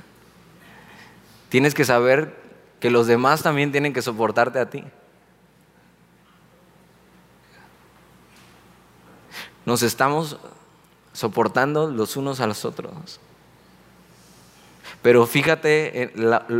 Tienes 1.49 1.73
que 1.73 1.85
saber 1.85 2.35
que 2.79 2.89
los 2.89 3.07
demás 3.07 3.41
también 3.41 3.71
tienen 3.71 3.93
que 3.93 4.01
soportarte 4.01 4.59
a 4.59 4.69
ti. 4.69 4.83
Nos 9.65 9.81
estamos 9.81 10.39
soportando 11.19 11.91
los 11.91 12.15
unos 12.15 12.39
a 12.39 12.47
los 12.47 12.63
otros. 12.63 13.19
Pero 15.01 15.27
fíjate 15.27 16.13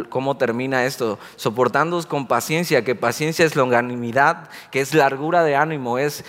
cómo 0.10 0.36
termina 0.36 0.84
esto, 0.84 1.18
soportándonos 1.38 2.06
con 2.06 2.28
paciencia, 2.28 2.84
que 2.84 2.94
paciencia 2.94 3.46
es 3.46 3.56
longanimidad, 3.56 4.50
que 4.70 4.82
es 4.82 4.94
largura 4.94 5.46
de 5.46 5.56
ánimo, 5.56 5.98
es 5.98 6.26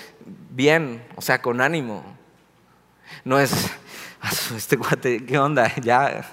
bien, 0.51 1.05
o 1.17 1.23
sea, 1.23 1.43
con 1.43 1.61
ánimo. 1.61 2.05
No 3.25 3.41
es, 3.41 3.53
este 4.57 4.77
guate, 4.77 5.27
¿qué 5.27 5.37
onda? 5.37 5.73
Ya 5.83 6.25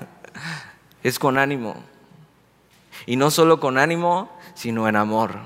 es 1.02 1.18
con 1.18 1.40
ánimo. 1.40 1.76
Y 3.08 3.16
no 3.16 3.32
solo 3.32 3.60
con 3.60 3.80
ánimo, 3.80 4.30
sino 4.54 4.88
en 4.88 4.98
amor. 4.98 5.40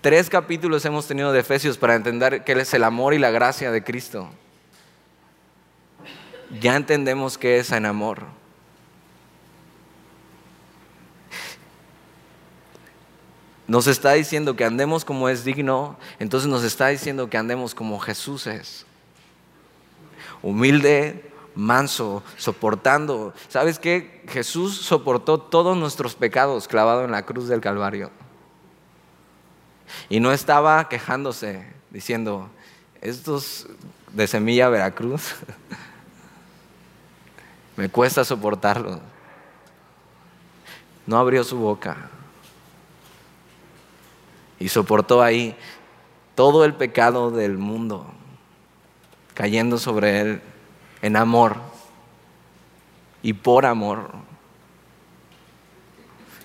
Tres 0.00 0.30
capítulos 0.30 0.84
hemos 0.84 1.06
tenido 1.06 1.32
de 1.32 1.40
Efesios 1.40 1.76
para 1.76 1.94
entender 1.94 2.42
qué 2.44 2.52
es 2.52 2.72
el 2.72 2.84
amor 2.84 3.12
y 3.14 3.18
la 3.18 3.30
gracia 3.30 3.70
de 3.70 3.84
Cristo. 3.84 4.30
Ya 6.60 6.76
entendemos 6.76 7.36
qué 7.36 7.58
es 7.58 7.70
en 7.72 7.86
amor. 7.86 8.40
nos 13.70 13.86
está 13.86 14.14
diciendo 14.14 14.56
que 14.56 14.64
andemos 14.64 15.04
como 15.04 15.28
es 15.28 15.44
digno, 15.44 15.96
entonces 16.18 16.50
nos 16.50 16.64
está 16.64 16.88
diciendo 16.88 17.30
que 17.30 17.36
andemos 17.36 17.72
como 17.72 18.00
Jesús 18.00 18.48
es. 18.48 18.84
Humilde, 20.42 21.30
manso, 21.54 22.24
soportando. 22.36 23.32
¿Sabes 23.46 23.78
qué? 23.78 24.24
Jesús 24.26 24.74
soportó 24.74 25.38
todos 25.38 25.76
nuestros 25.76 26.16
pecados 26.16 26.66
clavado 26.66 27.04
en 27.04 27.12
la 27.12 27.24
cruz 27.24 27.46
del 27.46 27.60
Calvario. 27.60 28.10
Y 30.08 30.20
no 30.20 30.32
estaba 30.32 30.88
quejándose, 30.88 31.66
diciendo, 31.90 32.50
estos 33.00 33.66
de 34.12 34.26
Semilla 34.26 34.68
Veracruz, 34.68 35.36
me 37.76 37.88
cuesta 37.88 38.24
soportarlos. 38.24 39.00
No 41.06 41.18
abrió 41.18 41.42
su 41.44 41.56
boca 41.56 42.10
y 44.58 44.68
soportó 44.68 45.22
ahí 45.22 45.56
todo 46.34 46.64
el 46.64 46.74
pecado 46.74 47.30
del 47.30 47.58
mundo, 47.58 48.06
cayendo 49.34 49.78
sobre 49.78 50.20
él 50.20 50.42
en 51.02 51.16
amor 51.16 51.56
y 53.22 53.32
por 53.32 53.66
amor. 53.66 54.10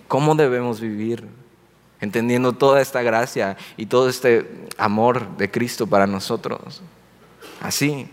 ¿Cómo 0.07 0.35
debemos 0.35 0.79
vivir? 0.79 1.27
Entendiendo 2.01 2.53
toda 2.53 2.81
esta 2.81 3.01
gracia 3.01 3.57
y 3.77 3.85
todo 3.85 4.09
este 4.09 4.67
amor 4.77 5.37
de 5.37 5.49
Cristo 5.49 5.87
para 5.87 6.07
nosotros. 6.07 6.81
Así, 7.61 8.09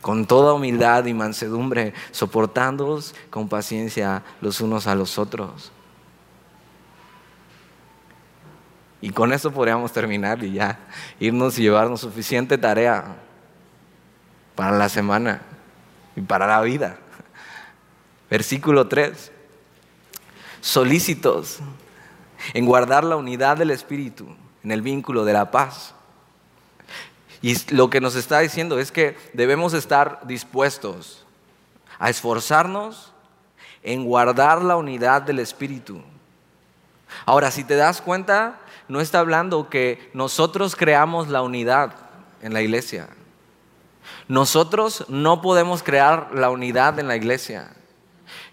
con 0.00 0.26
toda 0.26 0.52
humildad 0.52 1.06
y 1.06 1.14
mansedumbre, 1.14 1.94
soportándolos 2.10 3.14
con 3.30 3.48
paciencia 3.48 4.22
los 4.40 4.60
unos 4.60 4.86
a 4.86 4.94
los 4.94 5.18
otros. 5.18 5.72
Y 9.00 9.10
con 9.10 9.32
eso 9.32 9.50
podríamos 9.50 9.92
terminar 9.92 10.42
y 10.44 10.52
ya 10.52 10.78
irnos 11.18 11.58
y 11.58 11.62
llevarnos 11.62 12.00
suficiente 12.00 12.56
tarea 12.56 13.16
para 14.54 14.78
la 14.78 14.88
semana 14.88 15.42
y 16.14 16.20
para 16.20 16.46
la 16.46 16.60
vida. 16.60 16.96
Versículo 18.30 18.86
3. 18.86 19.32
Solícitos 20.60 21.58
en 22.54 22.66
guardar 22.66 23.04
la 23.04 23.16
unidad 23.16 23.56
del 23.56 23.70
Espíritu, 23.70 24.26
en 24.64 24.70
el 24.72 24.82
vínculo 24.82 25.24
de 25.24 25.32
la 25.32 25.50
paz. 25.50 25.94
Y 27.40 27.56
lo 27.74 27.90
que 27.90 28.00
nos 28.00 28.14
está 28.14 28.38
diciendo 28.40 28.78
es 28.78 28.92
que 28.92 29.16
debemos 29.32 29.74
estar 29.74 30.20
dispuestos 30.26 31.26
a 31.98 32.08
esforzarnos 32.08 33.12
en 33.82 34.04
guardar 34.04 34.62
la 34.62 34.76
unidad 34.76 35.22
del 35.22 35.40
Espíritu. 35.40 36.02
Ahora, 37.26 37.50
si 37.50 37.64
te 37.64 37.76
das 37.76 38.00
cuenta, 38.00 38.60
no 38.88 39.00
está 39.00 39.18
hablando 39.18 39.68
que 39.68 40.10
nosotros 40.14 40.76
creamos 40.76 41.28
la 41.28 41.42
unidad 41.42 41.94
en 42.42 42.52
la 42.52 42.62
iglesia. 42.62 43.08
Nosotros 44.28 45.04
no 45.08 45.40
podemos 45.40 45.82
crear 45.82 46.30
la 46.32 46.50
unidad 46.50 46.98
en 46.98 47.08
la 47.08 47.16
iglesia. 47.16 47.70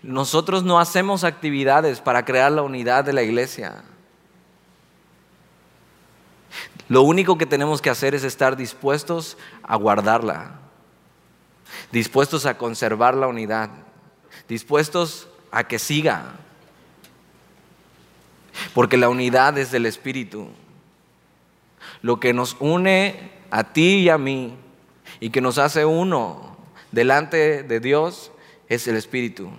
Nosotros 0.02 0.64
no 0.64 0.80
hacemos 0.80 1.24
actividades 1.24 2.00
para 2.00 2.24
crear 2.24 2.52
la 2.52 2.62
unidad 2.62 3.04
de 3.04 3.14
la 3.14 3.22
iglesia. 3.22 3.84
Lo 6.88 7.04
único 7.04 7.38
que 7.38 7.46
tenemos 7.46 7.82
que 7.82 7.90
hacer 7.90 8.16
es 8.16 8.24
estar 8.24 8.56
dispuestos 8.56 9.38
a 9.62 9.76
guardarla, 9.76 10.56
dispuestos 11.92 12.46
a 12.46 12.58
conservar 12.58 13.14
la 13.14 13.28
unidad, 13.28 13.70
dispuestos 14.48 15.28
a 15.52 15.66
que 15.66 15.78
siga, 15.78 16.34
porque 18.74 18.98
la 18.98 19.10
unidad 19.10 19.58
es 19.58 19.72
del 19.72 19.86
Espíritu. 19.86 20.48
Lo 22.02 22.20
que 22.20 22.34
nos 22.34 22.56
une 22.60 23.32
a 23.52 23.66
ti 23.66 23.98
y 24.00 24.10
a 24.10 24.18
mí 24.18 24.56
y 25.20 25.30
que 25.30 25.42
nos 25.42 25.58
hace 25.58 25.86
uno 25.86 26.58
delante 26.92 27.64
de 27.64 27.80
Dios 27.80 28.32
es 28.68 28.88
el 28.88 28.96
Espíritu. 28.96 29.52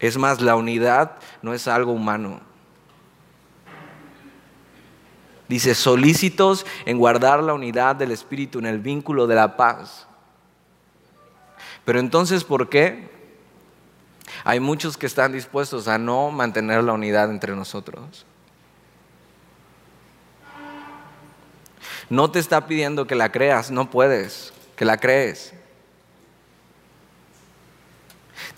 Es 0.00 0.16
más, 0.16 0.40
la 0.40 0.56
unidad 0.56 1.16
no 1.42 1.54
es 1.54 1.66
algo 1.66 1.92
humano. 1.92 2.40
Dice, 5.48 5.74
solícitos 5.74 6.66
en 6.84 6.98
guardar 6.98 7.42
la 7.42 7.54
unidad 7.54 7.96
del 7.96 8.10
Espíritu 8.10 8.58
en 8.58 8.66
el 8.66 8.78
vínculo 8.78 9.26
de 9.26 9.34
la 9.34 9.56
paz. 9.56 10.06
Pero 11.84 12.00
entonces, 12.00 12.44
¿por 12.44 12.68
qué? 12.68 13.08
Hay 14.44 14.60
muchos 14.60 14.96
que 14.96 15.06
están 15.06 15.32
dispuestos 15.32 15.88
a 15.88 15.96
no 15.98 16.30
mantener 16.30 16.84
la 16.84 16.92
unidad 16.92 17.30
entre 17.30 17.56
nosotros. 17.56 18.26
No 22.10 22.30
te 22.30 22.38
está 22.38 22.66
pidiendo 22.66 23.06
que 23.06 23.14
la 23.14 23.32
creas, 23.32 23.70
no 23.70 23.90
puedes, 23.90 24.52
que 24.76 24.84
la 24.84 24.98
crees. 24.98 25.54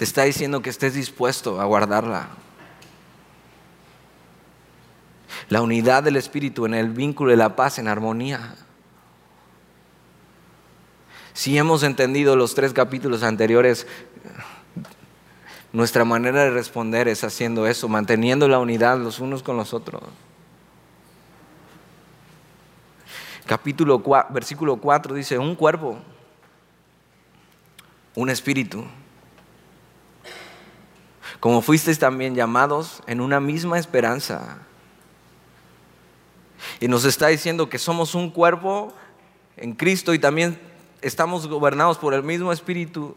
Te 0.00 0.04
está 0.04 0.22
diciendo 0.22 0.62
que 0.62 0.70
estés 0.70 0.94
dispuesto 0.94 1.60
a 1.60 1.66
guardarla. 1.66 2.30
La 5.50 5.60
unidad 5.60 6.02
del 6.02 6.16
Espíritu 6.16 6.64
en 6.64 6.72
el 6.72 6.88
vínculo 6.88 7.32
de 7.32 7.36
la 7.36 7.54
paz, 7.54 7.78
en 7.78 7.86
armonía. 7.86 8.54
Si 11.34 11.58
hemos 11.58 11.82
entendido 11.82 12.34
los 12.34 12.54
tres 12.54 12.72
capítulos 12.72 13.22
anteriores, 13.22 13.86
nuestra 15.70 16.06
manera 16.06 16.44
de 16.44 16.50
responder 16.50 17.06
es 17.06 17.22
haciendo 17.22 17.66
eso, 17.66 17.86
manteniendo 17.86 18.48
la 18.48 18.58
unidad 18.58 18.96
los 18.96 19.20
unos 19.20 19.42
con 19.42 19.58
los 19.58 19.74
otros. 19.74 20.02
Capítulo 23.44 24.02
4, 24.02 24.32
versículo 24.32 24.76
4 24.76 25.14
dice, 25.14 25.36
un 25.36 25.54
cuerpo, 25.54 25.98
un 28.14 28.30
espíritu. 28.30 28.86
Como 31.38 31.62
fuisteis 31.62 31.98
también 31.98 32.34
llamados 32.34 33.02
en 33.06 33.20
una 33.20 33.40
misma 33.40 33.78
esperanza. 33.78 34.58
Y 36.80 36.88
nos 36.88 37.04
está 37.04 37.28
diciendo 37.28 37.68
que 37.68 37.78
somos 37.78 38.14
un 38.14 38.30
cuerpo 38.30 38.92
en 39.56 39.74
Cristo 39.74 40.12
y 40.14 40.18
también 40.18 40.58
estamos 41.02 41.46
gobernados 41.46 41.98
por 41.98 42.14
el 42.14 42.22
mismo 42.22 42.52
espíritu. 42.52 43.16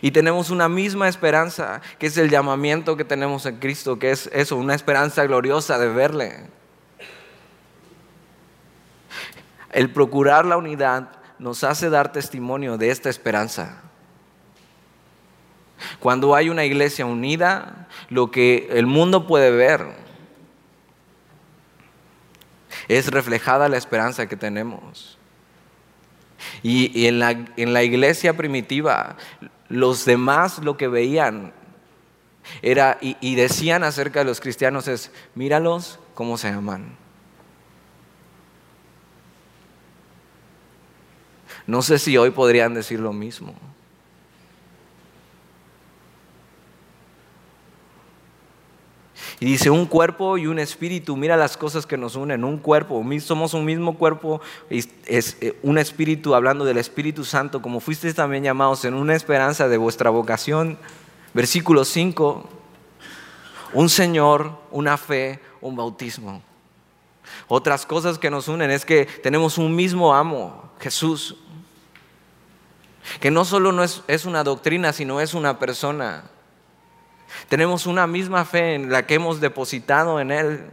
Y 0.00 0.12
tenemos 0.12 0.50
una 0.50 0.68
misma 0.68 1.08
esperanza, 1.08 1.80
que 1.98 2.06
es 2.06 2.16
el 2.16 2.30
llamamiento 2.30 2.96
que 2.96 3.04
tenemos 3.04 3.46
en 3.46 3.58
Cristo, 3.58 3.98
que 3.98 4.12
es 4.12 4.30
eso, 4.32 4.56
una 4.56 4.74
esperanza 4.74 5.24
gloriosa 5.24 5.78
de 5.78 5.88
verle. 5.88 6.46
El 9.72 9.90
procurar 9.90 10.44
la 10.44 10.56
unidad 10.56 11.08
nos 11.38 11.64
hace 11.64 11.90
dar 11.90 12.12
testimonio 12.12 12.78
de 12.78 12.90
esta 12.90 13.10
esperanza. 13.10 13.82
Cuando 16.00 16.34
hay 16.34 16.48
una 16.48 16.64
iglesia 16.64 17.06
unida, 17.06 17.88
lo 18.08 18.30
que 18.30 18.68
el 18.72 18.86
mundo 18.86 19.26
puede 19.26 19.50
ver 19.50 19.86
es 22.88 23.10
reflejada 23.10 23.68
la 23.68 23.76
esperanza 23.76 24.26
que 24.28 24.36
tenemos. 24.36 25.18
Y, 26.62 27.06
en, 27.06 27.18
la, 27.18 27.82
iglesia 27.82 28.36
primitiva, 28.36 29.16
los 29.68 30.04
demás 30.04 30.58
lo 30.58 30.76
que 30.76 30.88
veían 30.88 31.52
era, 32.62 32.98
y, 33.00 33.16
y 33.20 33.36
decían 33.36 33.84
acerca 33.84 34.20
de 34.20 34.24
los 34.24 34.40
cristianos 34.40 34.88
es, 34.88 35.12
míralos 35.34 36.00
cómo 36.14 36.36
se 36.36 36.48
aman. 36.48 36.96
No 41.66 41.82
sé 41.82 41.98
si 41.98 42.16
hoy 42.16 42.30
podrían 42.30 42.74
decir 42.74 42.98
lo 42.98 43.12
mismo. 43.12 43.54
Y 49.42 49.44
dice, 49.44 49.70
un 49.70 49.86
cuerpo 49.86 50.38
y 50.38 50.46
un 50.46 50.60
espíritu, 50.60 51.16
mira 51.16 51.36
las 51.36 51.56
cosas 51.56 51.84
que 51.84 51.96
nos 51.96 52.14
unen, 52.14 52.44
un 52.44 52.58
cuerpo, 52.58 53.04
somos 53.18 53.54
un 53.54 53.64
mismo 53.64 53.98
cuerpo, 53.98 54.40
es 54.70 55.36
eh, 55.40 55.58
un 55.64 55.78
espíritu, 55.78 56.36
hablando 56.36 56.64
del 56.64 56.78
Espíritu 56.78 57.24
Santo, 57.24 57.60
como 57.60 57.80
fuisteis 57.80 58.14
también 58.14 58.44
llamados 58.44 58.84
en 58.84 58.94
una 58.94 59.16
esperanza 59.16 59.66
de 59.66 59.76
vuestra 59.78 60.10
vocación. 60.10 60.78
Versículo 61.34 61.84
5, 61.84 62.48
un 63.72 63.88
Señor, 63.88 64.60
una 64.70 64.96
fe, 64.96 65.40
un 65.60 65.74
bautismo. 65.74 66.40
Otras 67.48 67.84
cosas 67.84 68.20
que 68.20 68.30
nos 68.30 68.46
unen 68.46 68.70
es 68.70 68.84
que 68.84 69.06
tenemos 69.06 69.58
un 69.58 69.74
mismo 69.74 70.14
amo, 70.14 70.70
Jesús, 70.78 71.34
que 73.18 73.32
no 73.32 73.44
solo 73.44 73.72
no 73.72 73.82
es, 73.82 74.04
es 74.06 74.24
una 74.24 74.44
doctrina, 74.44 74.92
sino 74.92 75.20
es 75.20 75.34
una 75.34 75.58
persona. 75.58 76.30
Tenemos 77.48 77.86
una 77.86 78.06
misma 78.06 78.44
fe 78.44 78.74
en 78.74 78.90
la 78.90 79.06
que 79.06 79.14
hemos 79.14 79.40
depositado 79.40 80.20
en 80.20 80.30
Él 80.30 80.66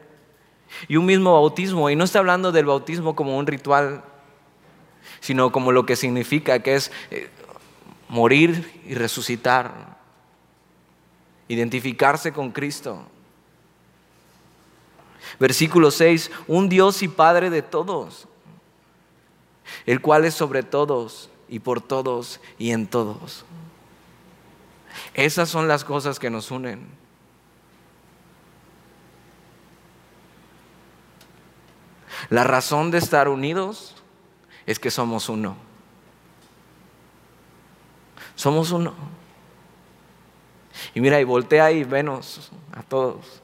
y 0.88 0.98
un 0.98 1.06
mismo 1.06 1.34
bautismo. 1.34 1.90
Y 1.90 1.96
no 1.96 2.04
está 2.04 2.20
hablando 2.20 2.52
del 2.52 2.66
bautismo 2.66 3.16
como 3.16 3.38
un 3.38 3.48
ritual, 3.48 4.04
sino 5.20 5.52
como 5.52 5.72
lo 5.72 5.86
que 5.86 5.96
significa, 5.96 6.60
que 6.60 6.76
es 6.76 6.92
eh, 7.12 7.30
morir 8.08 8.82
y 8.86 8.94
resucitar, 8.96 9.98
identificarse 11.48 12.32
con 12.32 12.52
Cristo. 12.52 13.06
Versículo 15.40 15.92
6, 15.92 16.32
un 16.48 16.70
Dios 16.70 17.04
y 17.04 17.08
Padre 17.08 17.50
de 17.50 17.62
todos, 17.62 18.28
el 19.86 20.02
cual 20.02 20.26
es 20.26 20.34
sobre 20.34 20.64
todos 20.64 21.30
y 21.48 21.60
por 21.60 21.82
todos 21.82 22.40
y 22.58 22.72
en 22.72 22.88
todos. 22.88 23.46
Esas 25.14 25.50
son 25.50 25.68
las 25.68 25.84
cosas 25.84 26.20
que 26.20 26.30
nos 26.30 26.52
unen. 26.52 26.88
La 32.30 32.44
razón 32.44 32.92
de 32.92 33.00
estar 33.00 33.28
unidos 33.28 33.96
es 34.66 34.80
que 34.80 34.92
somos 34.92 35.30
uno. 35.30 35.56
Somos 38.36 38.72
uno. 38.72 38.94
Y 40.94 41.02
mira, 41.02 41.20
y 41.20 41.24
voltea 41.24 41.72
y 41.72 41.84
venos 41.84 42.52
a 42.72 42.84
todos. 42.84 43.42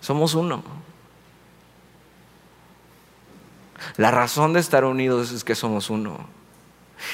Somos 0.00 0.34
uno. 0.34 0.62
La 3.96 4.10
razón 4.10 4.52
de 4.52 4.60
estar 4.60 4.84
unidos 4.84 5.30
es 5.30 5.44
que 5.44 5.54
somos 5.54 5.90
uno. 5.90 6.35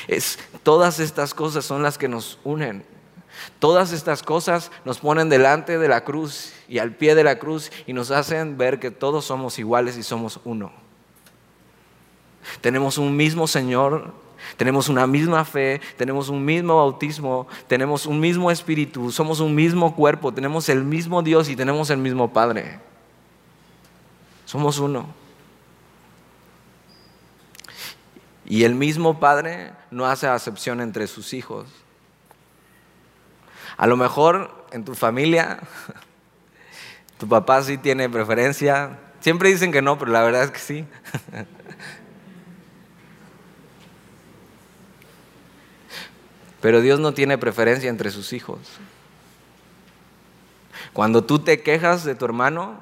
Es, 0.08 0.38
todas 0.62 1.00
estas 1.00 1.34
cosas 1.34 1.64
son 1.64 1.82
las 1.82 1.98
que 1.98 2.08
nos 2.08 2.38
unen. 2.44 2.84
Todas 3.58 3.92
estas 3.92 4.22
cosas 4.22 4.70
nos 4.84 4.98
ponen 4.98 5.28
delante 5.28 5.78
de 5.78 5.88
la 5.88 6.04
cruz 6.04 6.52
y 6.68 6.78
al 6.78 6.92
pie 6.92 7.14
de 7.14 7.24
la 7.24 7.38
cruz 7.38 7.70
y 7.86 7.92
nos 7.92 8.10
hacen 8.10 8.58
ver 8.58 8.78
que 8.78 8.90
todos 8.90 9.24
somos 9.24 9.58
iguales 9.58 9.96
y 9.96 10.02
somos 10.02 10.40
uno. 10.44 10.72
Tenemos 12.60 12.98
un 12.98 13.16
mismo 13.16 13.46
Señor, 13.46 14.12
tenemos 14.56 14.88
una 14.88 15.06
misma 15.06 15.44
fe, 15.44 15.80
tenemos 15.96 16.28
un 16.28 16.44
mismo 16.44 16.76
bautismo, 16.76 17.46
tenemos 17.66 18.06
un 18.06 18.20
mismo 18.20 18.50
espíritu, 18.50 19.10
somos 19.10 19.40
un 19.40 19.54
mismo 19.54 19.94
cuerpo, 19.94 20.32
tenemos 20.32 20.68
el 20.68 20.84
mismo 20.84 21.22
Dios 21.22 21.48
y 21.48 21.56
tenemos 21.56 21.90
el 21.90 21.98
mismo 21.98 22.32
Padre. 22.32 22.80
Somos 24.44 24.78
uno. 24.78 25.21
Y 28.52 28.64
el 28.64 28.74
mismo 28.74 29.18
padre 29.18 29.72
no 29.90 30.04
hace 30.04 30.26
acepción 30.26 30.82
entre 30.82 31.06
sus 31.06 31.32
hijos. 31.32 31.70
A 33.78 33.86
lo 33.86 33.96
mejor 33.96 34.66
en 34.72 34.84
tu 34.84 34.94
familia, 34.94 35.60
tu 37.18 37.26
papá 37.26 37.62
sí 37.62 37.78
tiene 37.78 38.10
preferencia. 38.10 38.98
Siempre 39.20 39.48
dicen 39.48 39.72
que 39.72 39.80
no, 39.80 39.98
pero 39.98 40.12
la 40.12 40.20
verdad 40.20 40.42
es 40.42 40.50
que 40.50 40.58
sí. 40.58 40.84
Pero 46.60 46.82
Dios 46.82 47.00
no 47.00 47.14
tiene 47.14 47.38
preferencia 47.38 47.88
entre 47.88 48.10
sus 48.10 48.34
hijos. 48.34 48.58
Cuando 50.92 51.24
tú 51.24 51.38
te 51.38 51.62
quejas 51.62 52.04
de 52.04 52.14
tu 52.14 52.26
hermano, 52.26 52.78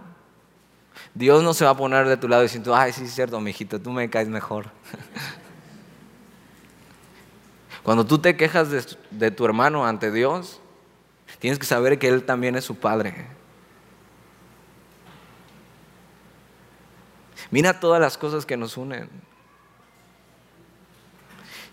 Dios 1.14 1.44
no 1.44 1.54
se 1.54 1.64
va 1.64 1.70
a 1.70 1.76
poner 1.76 2.08
de 2.08 2.16
tu 2.16 2.26
lado 2.26 2.42
diciendo, 2.42 2.74
ay, 2.74 2.92
sí 2.92 3.04
es 3.04 3.14
cierto, 3.14 3.40
mijito, 3.40 3.80
tú 3.80 3.92
me 3.92 4.10
caes 4.10 4.26
mejor. 4.26 4.66
Cuando 7.90 8.06
tú 8.06 8.18
te 8.20 8.36
quejas 8.36 8.68
de, 9.10 9.30
tu 9.32 9.44
hermano 9.44 9.84
ante 9.84 10.12
Dios, 10.12 10.60
tienes 11.40 11.58
que 11.58 11.66
saber 11.66 11.98
que 11.98 12.06
Él 12.06 12.22
también 12.22 12.54
es 12.54 12.64
su 12.64 12.76
Padre. 12.76 13.26
Mira 17.50 17.80
todas 17.80 18.00
las 18.00 18.16
cosas 18.16 18.46
que 18.46 18.56
nos 18.56 18.76
unen. 18.76 19.10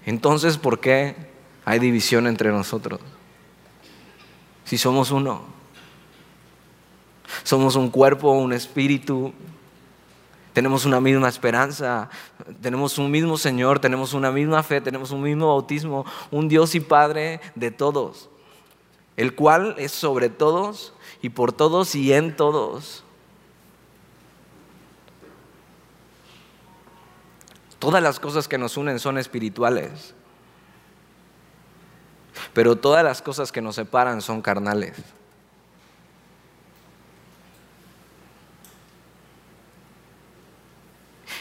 Entonces, 0.08 0.58
¿por 0.58 0.80
qué 0.80 1.16
hay 1.64 1.78
división 1.78 2.26
entre 2.26 2.50
nosotros? 2.50 3.00
Si 4.66 4.80
somos 4.80 5.12
uno. 5.12 5.46
Somos 7.44 7.76
un 7.76 7.92
cuerpo, 7.92 8.32
un 8.32 8.54
espíritu. 8.54 9.36
Tenemos 10.58 10.86
una 10.86 11.00
misma 11.00 11.30
esperanza, 11.30 12.10
tenemos 12.64 12.98
un 12.98 13.12
mismo 13.12 13.38
Señor, 13.38 13.78
tenemos 13.78 14.16
una 14.16 14.32
misma 14.32 14.64
fe, 14.64 14.82
tenemos 14.82 15.12
un 15.12 15.22
mismo 15.22 15.50
bautismo, 15.50 16.04
un 16.32 16.48
Dios 16.48 16.74
y 16.74 16.80
Padre 16.80 17.42
de 17.54 17.70
todos, 17.70 18.28
el 19.18 19.36
cual 19.36 19.76
es 19.78 19.92
sobre 19.92 20.30
todos 20.30 20.96
y 21.22 21.30
por 21.30 21.54
todos 21.54 21.94
y 21.94 22.12
en 22.12 22.36
todos. 22.36 23.04
Todas 27.78 28.02
las 28.02 28.20
cosas 28.20 28.48
que 28.48 28.58
nos 28.58 28.78
unen 28.78 28.98
son 28.98 29.20
espirituales, 29.20 30.16
pero 32.54 32.76
todas 32.78 33.04
las 33.04 33.22
cosas 33.22 33.52
que 33.52 33.62
nos 33.62 33.76
separan 33.76 34.24
son 34.24 34.42
carnales. 34.42 34.98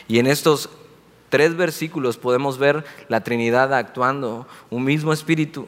Y 0.09 0.19
en 0.19 0.27
estos 0.27 0.71
tres 1.29 1.57
versículos 1.57 2.17
podemos 2.17 2.59
ver 2.59 2.85
la 3.09 3.23
Trinidad 3.23 3.75
actuando, 3.75 4.47
un 4.71 4.85
mismo 4.85 5.13
Espíritu, 5.13 5.67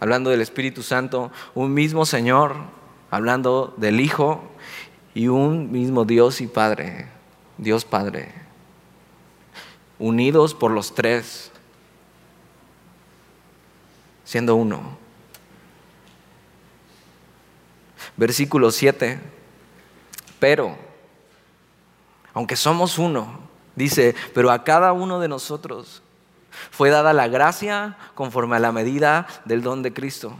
hablando 0.00 0.30
del 0.30 0.40
Espíritu 0.40 0.82
Santo, 0.82 1.30
un 1.54 1.74
mismo 1.74 2.06
Señor, 2.06 2.56
hablando 3.10 3.74
del 3.76 4.00
Hijo, 4.00 4.42
y 5.14 5.28
un 5.28 5.70
mismo 5.70 6.04
Dios 6.04 6.40
y 6.40 6.46
Padre, 6.46 7.08
Dios 7.58 7.84
Padre, 7.84 8.32
unidos 9.98 10.54
por 10.54 10.70
los 10.70 10.94
tres, 10.94 11.50
siendo 14.24 14.56
uno. 14.56 14.96
Versículo 18.16 18.70
7, 18.70 19.20
pero 20.38 20.76
aunque 22.34 22.56
somos 22.56 22.98
uno, 22.98 23.40
dice, 23.74 24.14
pero 24.34 24.50
a 24.50 24.64
cada 24.64 24.92
uno 24.92 25.20
de 25.20 25.28
nosotros 25.28 26.02
fue 26.70 26.90
dada 26.90 27.12
la 27.12 27.28
gracia 27.28 27.96
conforme 28.14 28.56
a 28.56 28.60
la 28.60 28.72
medida 28.72 29.26
del 29.44 29.62
don 29.62 29.82
de 29.82 29.92
Cristo. 29.92 30.36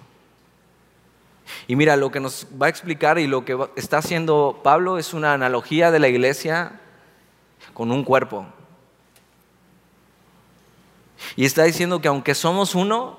Y 1.67 1.77
mira, 1.77 1.97
lo 1.97 2.11
que 2.11 2.21
nos 2.21 2.47
va 2.61 2.67
a 2.67 2.69
explicar 2.69 3.19
y 3.19 3.27
lo 3.27 3.45
que 3.45 3.59
está 3.77 3.99
haciendo 3.99 4.61
Pablo 4.63 4.99
es 4.99 5.13
una 5.13 5.35
analogía 5.35 5.91
de 5.91 5.99
la 5.99 6.09
iglesia 6.09 6.81
con 7.75 7.91
un 7.91 8.05
cuerpo. 8.05 8.47
Y 11.37 11.45
está 11.45 11.65
diciendo 11.65 12.01
que 12.01 12.09
aunque 12.09 12.35
somos 12.35 12.75
uno, 12.75 13.19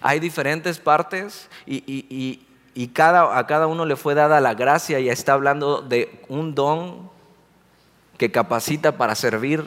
hay 0.00 0.18
diferentes 0.18 0.78
partes 0.78 1.48
y, 1.66 1.76
y 1.86 2.47
cada, 2.86 3.36
a 3.36 3.46
cada 3.48 3.66
uno 3.66 3.84
le 3.84 3.96
fue 3.96 4.14
dada 4.14 4.40
la 4.40 4.54
gracia 4.54 5.00
y 5.00 5.08
está 5.08 5.32
hablando 5.32 5.82
de 5.82 6.22
un 6.28 6.54
don 6.54 7.10
que 8.16 8.30
capacita 8.30 8.96
para 8.96 9.16
servir 9.16 9.66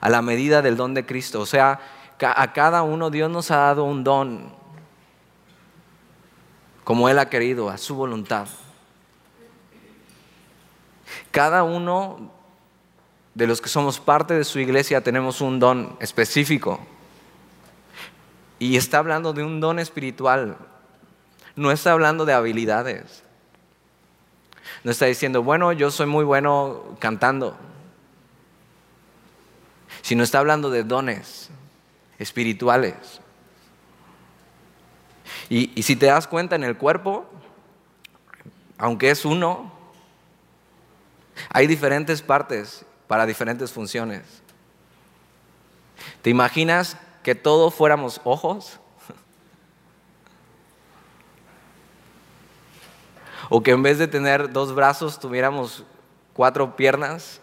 a 0.00 0.08
la 0.08 0.20
medida 0.20 0.60
del 0.60 0.76
don 0.76 0.92
de 0.92 1.06
Cristo. 1.06 1.40
O 1.40 1.46
sea, 1.46 1.80
a 2.20 2.52
cada 2.52 2.82
uno 2.82 3.10
Dios 3.10 3.30
nos 3.30 3.52
ha 3.52 3.58
dado 3.58 3.84
un 3.84 4.02
don 4.02 4.58
como 6.88 7.10
Él 7.10 7.18
ha 7.18 7.28
querido, 7.28 7.68
a 7.68 7.76
su 7.76 7.94
voluntad. 7.94 8.48
Cada 11.30 11.62
uno 11.62 12.30
de 13.34 13.46
los 13.46 13.60
que 13.60 13.68
somos 13.68 14.00
parte 14.00 14.32
de 14.32 14.42
su 14.42 14.58
iglesia 14.58 15.02
tenemos 15.02 15.42
un 15.42 15.60
don 15.60 15.96
específico. 16.00 16.80
Y 18.58 18.78
está 18.78 19.00
hablando 19.00 19.34
de 19.34 19.44
un 19.44 19.60
don 19.60 19.78
espiritual 19.78 20.56
no 21.58 21.72
está 21.72 21.90
hablando 21.90 22.24
de 22.24 22.32
habilidades. 22.32 23.24
No 24.84 24.92
está 24.92 25.06
diciendo, 25.06 25.42
bueno, 25.42 25.72
yo 25.72 25.90
soy 25.90 26.06
muy 26.06 26.24
bueno 26.24 26.96
cantando. 27.00 27.56
Sino 30.02 30.22
está 30.22 30.38
hablando 30.38 30.70
de 30.70 30.84
dones 30.84 31.50
espirituales. 32.18 33.20
Y, 35.48 35.72
y 35.74 35.82
si 35.82 35.96
te 35.96 36.06
das 36.06 36.28
cuenta 36.28 36.54
en 36.54 36.62
el 36.62 36.76
cuerpo, 36.76 37.26
aunque 38.78 39.10
es 39.10 39.24
uno, 39.24 39.72
hay 41.50 41.66
diferentes 41.66 42.22
partes 42.22 42.84
para 43.08 43.26
diferentes 43.26 43.72
funciones. 43.72 44.22
¿Te 46.22 46.30
imaginas 46.30 46.96
que 47.24 47.34
todos 47.34 47.74
fuéramos 47.74 48.20
ojos? 48.22 48.78
O 53.48 53.62
que 53.62 53.70
en 53.70 53.82
vez 53.82 53.98
de 53.98 54.06
tener 54.06 54.50
dos 54.52 54.74
brazos 54.74 55.18
tuviéramos 55.18 55.84
cuatro 56.34 56.76
piernas. 56.76 57.40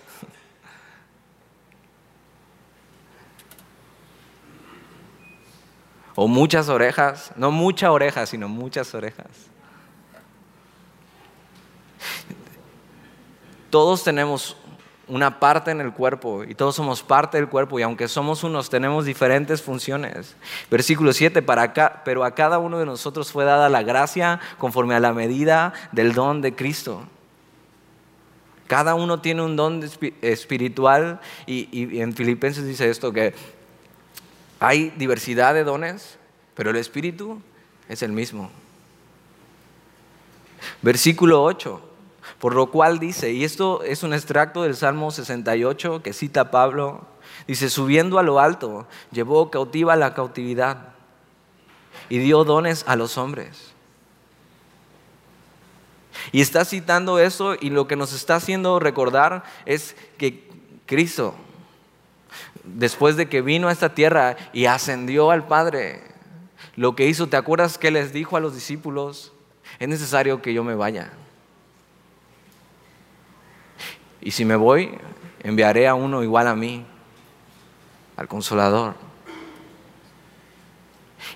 O 6.15 6.27
muchas 6.27 6.69
orejas, 6.69 7.31
no 7.35 7.51
mucha 7.51 7.91
oreja, 7.91 8.25
sino 8.25 8.47
muchas 8.47 8.93
orejas. 8.93 9.27
Todos 13.69 14.03
tenemos 14.03 14.55
una 15.07 15.39
parte 15.39 15.71
en 15.71 15.81
el 15.81 15.91
cuerpo 15.93 16.43
y 16.43 16.55
todos 16.55 16.75
somos 16.75 17.03
parte 17.03 17.37
del 17.37 17.47
cuerpo 17.47 17.79
y 17.79 17.83
aunque 17.83 18.07
somos 18.07 18.43
unos 18.43 18.69
tenemos 18.69 19.05
diferentes 19.05 19.61
funciones. 19.61 20.35
Versículo 20.71 21.13
7, 21.13 21.41
para 21.41 21.63
acá, 21.63 22.01
pero 22.05 22.23
a 22.23 22.33
cada 22.33 22.59
uno 22.59 22.79
de 22.79 22.85
nosotros 22.85 23.31
fue 23.31 23.45
dada 23.45 23.69
la 23.69 23.83
gracia 23.83 24.39
conforme 24.57 24.95
a 24.95 24.99
la 24.99 25.13
medida 25.13 25.73
del 25.91 26.13
don 26.13 26.41
de 26.41 26.55
Cristo. 26.55 27.03
Cada 28.67 28.95
uno 28.95 29.21
tiene 29.21 29.43
un 29.43 29.55
don 29.55 29.87
espiritual 30.21 31.19
y, 31.45 31.69
y 31.71 32.01
en 32.01 32.13
Filipenses 32.13 32.65
dice 32.65 32.89
esto, 32.89 33.13
que 33.13 33.35
hay 34.59 34.91
diversidad 34.97 35.53
de 35.53 35.63
dones, 35.63 36.17
pero 36.55 36.71
el 36.71 36.77
espíritu 36.77 37.41
es 37.87 38.01
el 38.01 38.11
mismo. 38.11 38.49
Versículo 40.81 41.43
8. 41.43 41.84
Por 42.45 42.53
lo 42.53 42.69
cual 42.69 42.99
dice, 42.99 43.34
y 43.34 43.43
esto 43.43 43.81
es 43.81 44.03
un 44.03 44.13
extracto 44.13 44.62
del 44.62 44.75
Salmo 44.75 45.10
68 45.10 46.03
que 46.03 46.13
cita 46.13 46.51
Pablo, 46.51 47.08
dice, 47.47 47.71
subiendo 47.71 48.19
a 48.19 48.21
lo 48.21 48.39
alto, 48.39 48.86
llevó 49.12 49.49
cautiva 49.49 49.95
la 49.95 50.13
cautividad 50.13 50.89
y 52.08 52.19
dio 52.19 52.43
dones 52.43 52.84
a 52.88 52.97
los 52.97 53.17
hombres. 53.17 53.73
Y 56.31 56.41
está 56.41 56.65
citando 56.65 57.17
eso 57.17 57.55
y 57.60 57.71
lo 57.71 57.88
que 57.88 57.95
nos 57.95 58.13
está 58.13 58.36
haciendo 58.36 58.79
recordar 58.79 59.43
es 59.65 59.95
que 60.19 60.47
Cristo, 60.86 61.34
después 62.63 63.17
de 63.17 63.27
que 63.27 63.41
vino 63.41 63.69
a 63.69 63.71
esta 63.71 63.95
tierra 63.95 64.38
y 64.53 64.67
ascendió 64.67 65.31
al 65.31 65.47
Padre, 65.47 66.03
lo 66.75 66.95
que 66.95 67.08
hizo, 67.08 67.25
¿te 67.25 67.38
acuerdas 67.38 67.79
que 67.79 67.89
les 67.89 68.13
dijo 68.13 68.38
a 68.38 68.39
los 68.39 68.53
discípulos? 68.53 69.34
Es 69.79 69.89
necesario 69.89 70.43
que 70.43 70.53
yo 70.53 70.63
me 70.63 70.75
vaya. 70.75 71.12
Y 74.25 74.31
si 74.31 74.43
me 74.43 74.55
voy, 74.55 74.89
enviaré 75.43 75.88
a 75.88 75.93
uno 75.93 76.23
igual 76.23 76.47
a 76.47 76.55
mí, 76.55 76.83
al 78.17 78.27
consolador. 78.27 78.95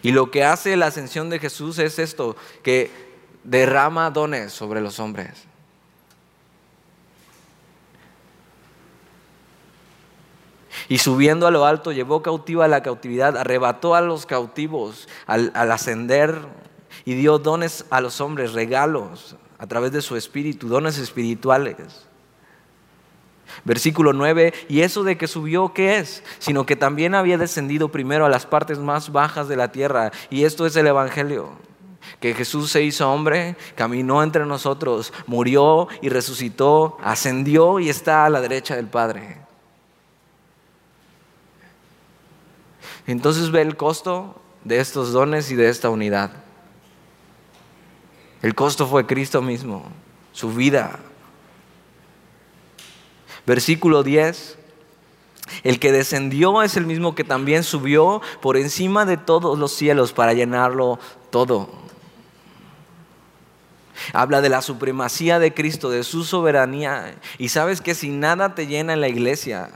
Y 0.01 0.11
lo 0.11 0.31
que 0.31 0.43
hace 0.43 0.75
la 0.75 0.87
ascensión 0.87 1.29
de 1.29 1.37
Jesús 1.37 1.77
es 1.77 1.99
esto, 1.99 2.35
que 2.63 2.89
derrama 3.43 4.09
dones 4.09 4.53
sobre 4.53 4.81
los 4.81 4.99
hombres. 4.99 5.45
Y 10.87 10.97
subiendo 10.97 11.45
a 11.45 11.51
lo 11.51 11.65
alto, 11.65 11.91
llevó 11.91 12.23
cautiva 12.23 12.67
la 12.67 12.81
cautividad, 12.81 13.37
arrebató 13.37 13.93
a 13.93 14.01
los 14.01 14.25
cautivos 14.25 15.07
al, 15.27 15.51
al, 15.53 15.71
ascender 15.71 16.39
y 17.05 17.13
dio 17.13 17.37
dones 17.37 17.85
a 17.91 18.01
los 18.01 18.19
hombres, 18.19 18.53
regalos 18.53 19.35
a 19.59 19.67
través 19.67 19.91
de 19.91 20.01
su 20.01 20.15
espíritu, 20.15 20.67
dones 20.67 20.97
espirituales. 20.97 22.08
Versículo 23.65 24.13
9, 24.13 24.53
y 24.67 24.81
eso 24.81 25.03
de 25.03 25.17
que 25.17 25.27
subió, 25.27 25.73
¿qué 25.73 25.97
es? 25.97 26.23
Sino 26.39 26.65
que 26.65 26.75
también 26.75 27.15
había 27.15 27.37
descendido 27.37 27.89
primero 27.89 28.25
a 28.25 28.29
las 28.29 28.45
partes 28.45 28.79
más 28.79 29.11
bajas 29.11 29.47
de 29.47 29.55
la 29.55 29.71
tierra, 29.71 30.11
y 30.29 30.43
esto 30.43 30.65
es 30.65 30.75
el 30.75 30.87
Evangelio. 30.87 31.51
Que 32.19 32.33
Jesús 32.33 32.71
se 32.71 32.83
hizo 32.83 33.11
hombre, 33.11 33.55
caminó 33.75 34.23
entre 34.23 34.45
nosotros, 34.45 35.13
murió 35.27 35.87
y 36.01 36.09
resucitó, 36.09 36.97
ascendió 37.03 37.79
y 37.79 37.89
está 37.89 38.25
a 38.25 38.29
la 38.29 38.41
derecha 38.41 38.75
del 38.75 38.87
Padre. 38.87 39.37
Entonces 43.07 43.51
ve 43.51 43.61
el 43.61 43.75
costo 43.75 44.39
de 44.63 44.79
estos 44.79 45.11
dones 45.11 45.51
y 45.51 45.55
de 45.55 45.69
esta 45.69 45.89
unidad. 45.89 46.31
El 48.41 48.55
costo 48.55 48.87
fue 48.87 49.05
Cristo 49.05 49.41
mismo, 49.41 49.83
su 50.31 50.53
vida, 50.53 50.99
Versículo 53.49 54.03
10. 54.03 54.59
El 55.63 55.79
que 55.79 55.91
descendió 55.91 56.61
es 56.61 56.77
el 56.77 56.85
mismo 56.85 57.15
que 57.15 57.23
también 57.23 57.63
subió 57.63 58.21
por 58.43 58.57
encima 58.57 59.07
de 59.07 59.17
todos 59.17 59.57
los 59.57 59.71
cielos 59.71 60.13
para 60.13 60.33
llenarlo 60.33 60.99
todo. 61.31 61.67
Habla 64.13 64.41
de 64.41 64.49
la 64.49 64.61
supremacía 64.61 65.39
de 65.39 65.51
Cristo, 65.51 65.89
de 65.89 66.03
su 66.03 66.25
soberanía. 66.25 67.15
Y 67.39 67.49
sabes 67.49 67.81
que 67.81 67.95
si 67.95 68.09
nada 68.09 68.53
te 68.53 68.67
llena 68.67 68.93
en 68.93 69.01
la 69.01 69.07
iglesia, 69.07 69.71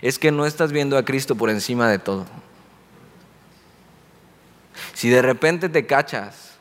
es 0.00 0.20
que 0.20 0.30
no 0.30 0.46
estás 0.46 0.70
viendo 0.70 0.96
a 0.96 1.04
Cristo 1.04 1.34
por 1.34 1.50
encima 1.50 1.88
de 1.88 1.98
todo. 1.98 2.24
Si 4.94 5.08
de 5.08 5.22
repente 5.22 5.68
te 5.68 5.86
cachas 5.86 6.52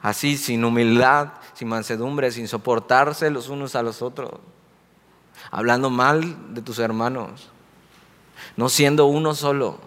así, 0.00 0.36
sin 0.36 0.64
humildad, 0.64 1.30
sin 1.54 1.66
mansedumbre, 1.66 2.30
sin 2.30 2.46
soportarse 2.46 3.28
los 3.28 3.48
unos 3.48 3.74
a 3.74 3.82
los 3.82 4.02
otros, 4.02 4.38
hablando 5.50 5.90
mal 5.90 6.54
de 6.54 6.62
tus 6.62 6.78
hermanos, 6.78 7.48
no 8.56 8.68
siendo 8.68 9.06
uno 9.06 9.34
solo, 9.34 9.78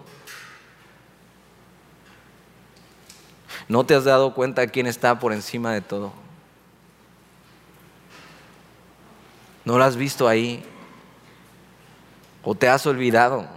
no 3.68 3.86
te 3.86 3.96
has 3.96 4.04
dado 4.04 4.34
cuenta 4.34 4.68
quién 4.68 4.86
está 4.86 5.18
por 5.20 5.32
encima 5.32 5.74
de 5.74 5.80
todo. 5.80 6.12
No 9.64 9.78
lo 9.78 9.84
has 9.86 9.96
visto 9.96 10.28
ahí. 10.28 10.64
O 12.44 12.56
te 12.56 12.68
has 12.68 12.86
olvidado. 12.86 13.48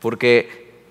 Porque 0.00 0.88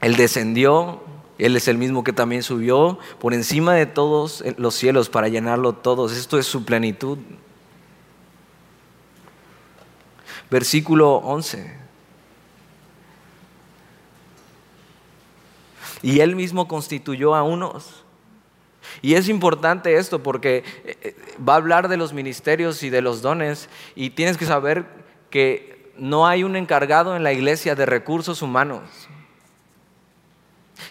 Él 0.00 0.16
descendió, 0.16 1.02
Él 1.38 1.56
es 1.56 1.68
el 1.68 1.78
mismo 1.78 2.04
que 2.04 2.12
también 2.12 2.42
subió 2.42 2.98
por 3.20 3.32
encima 3.32 3.74
de 3.74 3.86
todos 3.86 4.44
los 4.56 4.74
cielos 4.74 5.08
para 5.08 5.28
llenarlo 5.28 5.72
todos. 5.72 6.12
Esto 6.12 6.38
es 6.38 6.46
su 6.46 6.64
plenitud. 6.64 7.18
Versículo 10.52 11.14
11. 11.14 11.74
Y 16.02 16.20
Él 16.20 16.36
mismo 16.36 16.68
constituyó 16.68 17.34
a 17.34 17.42
unos. 17.42 18.04
Y 19.00 19.14
es 19.14 19.30
importante 19.30 19.96
esto 19.96 20.22
porque 20.22 20.62
eh, 20.84 20.98
eh, 21.00 21.16
va 21.42 21.54
a 21.54 21.56
hablar 21.56 21.88
de 21.88 21.96
los 21.96 22.12
ministerios 22.12 22.82
y 22.82 22.90
de 22.90 23.00
los 23.00 23.22
dones 23.22 23.70
y 23.94 24.10
tienes 24.10 24.36
que 24.36 24.44
saber 24.44 24.84
que 25.30 25.90
no 25.96 26.26
hay 26.26 26.44
un 26.44 26.54
encargado 26.54 27.16
en 27.16 27.22
la 27.22 27.32
iglesia 27.32 27.74
de 27.74 27.86
recursos 27.86 28.42
humanos 28.42 28.82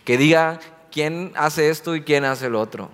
que 0.04 0.18
diga 0.18 0.60
quién 0.92 1.34
hace 1.36 1.70
esto 1.70 1.96
y 1.96 2.02
quién 2.02 2.26
hace 2.26 2.50
lo 2.50 2.60
otro. 2.60 2.90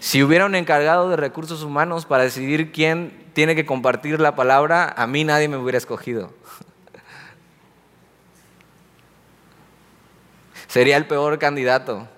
Si 0.00 0.22
hubiera 0.22 0.46
un 0.46 0.54
encargado 0.54 1.10
de 1.10 1.16
recursos 1.16 1.62
humanos 1.62 2.06
para 2.06 2.22
decidir 2.22 2.72
quién 2.72 3.30
tiene 3.34 3.54
que 3.54 3.66
compartir 3.66 4.18
la 4.18 4.34
palabra, 4.34 4.94
a 4.96 5.06
mí 5.06 5.24
nadie 5.24 5.46
me 5.46 5.58
hubiera 5.58 5.76
escogido. 5.76 6.32
Sería 10.68 10.96
el 10.96 11.06
peor 11.06 11.38
candidato. 11.38 12.08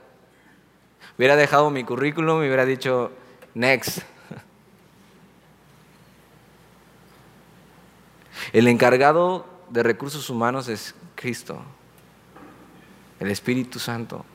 Hubiera 1.18 1.34
dejado 1.34 1.70
mi 1.70 1.82
currículum 1.82 2.44
y 2.44 2.46
hubiera 2.46 2.64
dicho, 2.64 3.10
next. 3.54 4.02
El 8.52 8.68
encargado 8.68 9.44
de 9.70 9.82
recursos 9.82 10.30
humanos 10.30 10.68
es 10.68 10.94
Cristo, 11.14 11.62
el 13.18 13.30
Espíritu 13.30 13.78
Santo. 13.78 14.26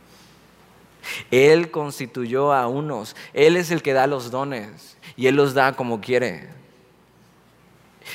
Él 1.31 1.71
constituyó 1.71 2.53
a 2.53 2.67
unos, 2.67 3.15
Él 3.33 3.57
es 3.57 3.71
el 3.71 3.81
que 3.81 3.93
da 3.93 4.07
los 4.07 4.31
dones 4.31 4.97
y 5.15 5.27
Él 5.27 5.35
los 5.35 5.53
da 5.53 5.73
como 5.73 6.01
quiere. 6.01 6.49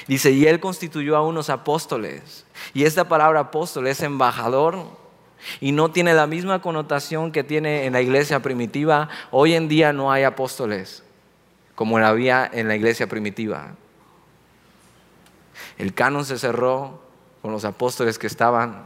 Dice, 0.07 0.31
y 0.31 0.47
Él 0.47 0.61
constituyó 0.61 1.17
a 1.17 1.23
unos 1.23 1.51
apóstoles. 1.51 2.47
Y 2.73 2.85
esta 2.85 3.09
palabra 3.09 3.41
apóstol 3.41 3.87
es 3.87 4.03
embajador 4.03 4.87
y 5.61 5.73
no 5.73 5.91
tiene 5.91 6.15
la 6.15 6.27
misma 6.27 6.63
connotación 6.63 7.33
que 7.33 7.45
tiene 7.45 7.85
en 7.85 7.93
la 7.93 8.01
iglesia 8.01 8.41
primitiva. 8.41 9.09
Hoy 9.31 9.55
en 9.55 9.69
día 9.69 9.93
no 9.93 10.11
hay 10.11 10.23
apóstoles 10.23 11.03
como 11.75 11.99
había 11.99 12.49
en 12.53 12.69
la 12.69 12.77
iglesia 12.77 13.09
primitiva. 13.09 13.75
El 15.79 15.95
canon 15.95 16.25
se 16.25 16.39
cerró 16.39 17.03
con 17.41 17.51
los 17.51 17.65
apóstoles 17.65 18.19
que 18.19 18.27
estaban. 18.27 18.85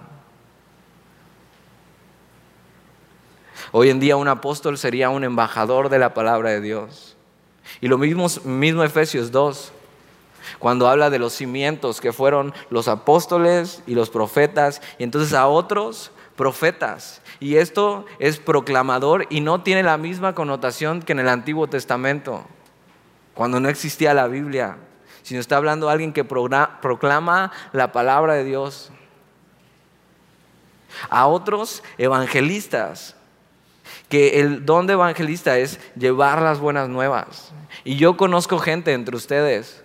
Hoy 3.79 3.91
en 3.91 4.01
día 4.01 4.17
un 4.17 4.27
apóstol 4.27 4.79
sería 4.79 5.11
un 5.11 5.23
embajador 5.23 5.91
de 5.91 5.99
la 5.99 6.15
palabra 6.15 6.49
de 6.49 6.62
Dios. 6.62 7.15
Y 7.83 7.89
lo 7.89 7.99
mismo, 7.99 8.27
mismo 8.47 8.83
Efesios 8.83 9.33
2, 9.33 9.71
cuando 10.59 10.89
habla 10.89 11.11
de 11.11 11.19
los 11.19 11.35
cimientos 11.35 12.01
que 12.01 12.15
fueron 12.15 12.55
los 12.71 12.89
apóstoles 12.89 13.83
y 13.87 13.95
los 13.95 14.09
profetas, 14.09 14.81
y 14.97 15.03
entonces 15.03 15.35
a 15.35 15.47
otros 15.47 16.11
profetas. 16.37 17.21
Y 17.39 17.57
esto 17.57 18.07
es 18.19 18.39
proclamador 18.39 19.27
y 19.29 19.43
no 19.43 19.62
tiene 19.62 19.83
la 19.83 19.99
misma 19.99 20.35
connotación 20.35 21.03
que 21.03 21.12
en 21.12 21.19
el 21.19 21.29
Antiguo 21.29 21.67
Testamento, 21.67 22.47
cuando 23.35 23.61
no 23.61 23.69
existía 23.69 24.15
la 24.15 24.27
Biblia, 24.27 24.79
sino 25.23 25.39
está 25.39 25.59
hablando 25.59 25.91
alguien 25.91 26.15
que 26.15 26.25
proclama 26.25 27.53
la 27.75 27.93
palabra 27.93 28.33
de 28.33 28.45
Dios. 28.45 28.91
A 31.11 31.27
otros 31.27 31.83
evangelistas, 31.99 33.17
que 34.09 34.40
el 34.40 34.64
don 34.64 34.87
de 34.87 34.94
evangelista 34.94 35.59
es 35.59 35.81
llevar 35.96 36.42
las 36.42 36.59
buenas 36.59 36.88
nuevas. 36.88 37.53
Y 37.85 37.96
yo 37.96 38.16
conozco 38.16 38.59
gente 38.59 38.92
entre 38.92 39.16
ustedes 39.16 39.83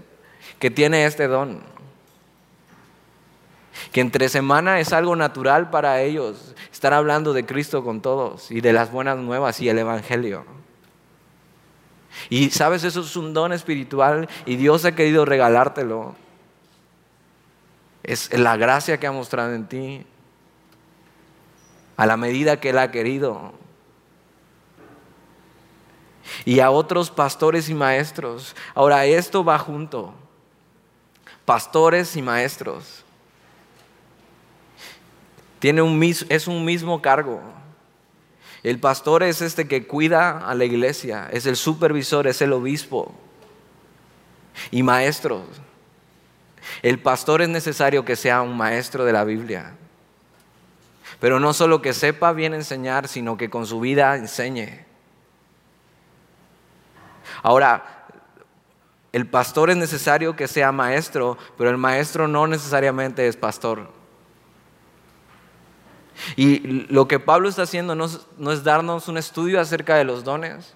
que 0.59 0.71
tiene 0.71 1.05
este 1.05 1.27
don 1.27 1.71
que 3.91 4.01
entre 4.01 4.29
semana 4.29 4.79
es 4.79 4.93
algo 4.93 5.15
natural 5.15 5.69
para 5.69 6.01
ellos 6.01 6.55
estar 6.71 6.93
hablando 6.93 7.33
de 7.33 7.45
Cristo 7.45 7.83
con 7.83 8.01
todos 8.01 8.51
y 8.51 8.61
de 8.61 8.73
las 8.73 8.91
buenas 8.91 9.17
nuevas 9.17 9.59
y 9.59 9.69
el 9.69 9.79
Evangelio. 9.79 10.45
Y 12.29 12.49
sabes, 12.51 12.83
eso 12.83 13.01
es 13.01 13.15
un 13.15 13.33
don 13.33 13.53
espiritual 13.53 14.29
y 14.45 14.55
Dios 14.55 14.85
ha 14.85 14.93
querido 14.93 15.25
regalártelo. 15.25 16.15
Es 18.03 18.33
la 18.37 18.57
gracia 18.57 18.99
que 18.99 19.07
ha 19.07 19.11
mostrado 19.11 19.53
en 19.53 19.67
ti, 19.67 20.05
a 21.97 22.05
la 22.05 22.17
medida 22.17 22.59
que 22.59 22.69
Él 22.69 22.79
ha 22.79 22.91
querido. 22.91 23.53
Y 26.45 26.60
a 26.60 26.71
otros 26.71 27.10
pastores 27.10 27.69
y 27.69 27.73
maestros. 27.73 28.55
Ahora, 28.73 29.05
esto 29.05 29.43
va 29.43 29.57
junto. 29.57 30.13
Pastores 31.45 32.15
y 32.15 32.21
maestros 32.21 33.03
es 36.29 36.47
un 36.47 36.65
mismo 36.65 37.01
cargo. 37.01 37.41
El 38.63 38.79
pastor 38.79 39.23
es 39.23 39.41
este 39.41 39.67
que 39.67 39.88
cuida 39.88 40.39
a 40.39 40.53
la 40.55 40.65
iglesia, 40.65 41.27
es 41.31 41.45
el 41.45 41.55
supervisor, 41.55 42.27
es 42.27 42.41
el 42.41 42.53
obispo 42.53 43.13
y 44.69 44.84
maestro. 44.84 45.43
El 46.84 46.99
pastor 46.99 47.41
es 47.41 47.49
necesario 47.49 48.05
que 48.05 48.15
sea 48.15 48.41
un 48.41 48.55
maestro 48.55 49.03
de 49.03 49.13
la 49.13 49.23
Biblia, 49.23 49.73
pero 51.19 51.39
no 51.39 51.53
solo 51.53 51.81
que 51.81 51.93
sepa 51.93 52.34
bien 52.34 52.53
enseñar, 52.53 53.07
sino 53.07 53.36
que 53.36 53.49
con 53.49 53.65
su 53.65 53.79
vida 53.79 54.15
enseñe. 54.15 54.86
Ahora, 57.41 58.06
el 59.12 59.27
pastor 59.27 59.69
es 59.69 59.77
necesario 59.77 60.36
que 60.36 60.47
sea 60.47 60.71
maestro, 60.71 61.38
pero 61.58 61.69
el 61.69 61.77
maestro 61.77 62.27
no 62.27 62.47
necesariamente 62.47 63.27
es 63.27 63.36
pastor. 63.36 63.89
Y 66.36 66.60
lo 66.91 67.08
que 67.08 67.19
Pablo 67.19 67.49
está 67.49 67.63
haciendo 67.63 67.95
no 67.95 68.06
es, 68.06 68.63
darnos 68.63 69.08
un 69.08 69.17
estudio 69.17 69.60
acerca 69.60 69.95
de 69.95 70.04
los 70.04 70.23
dones, 70.23 70.75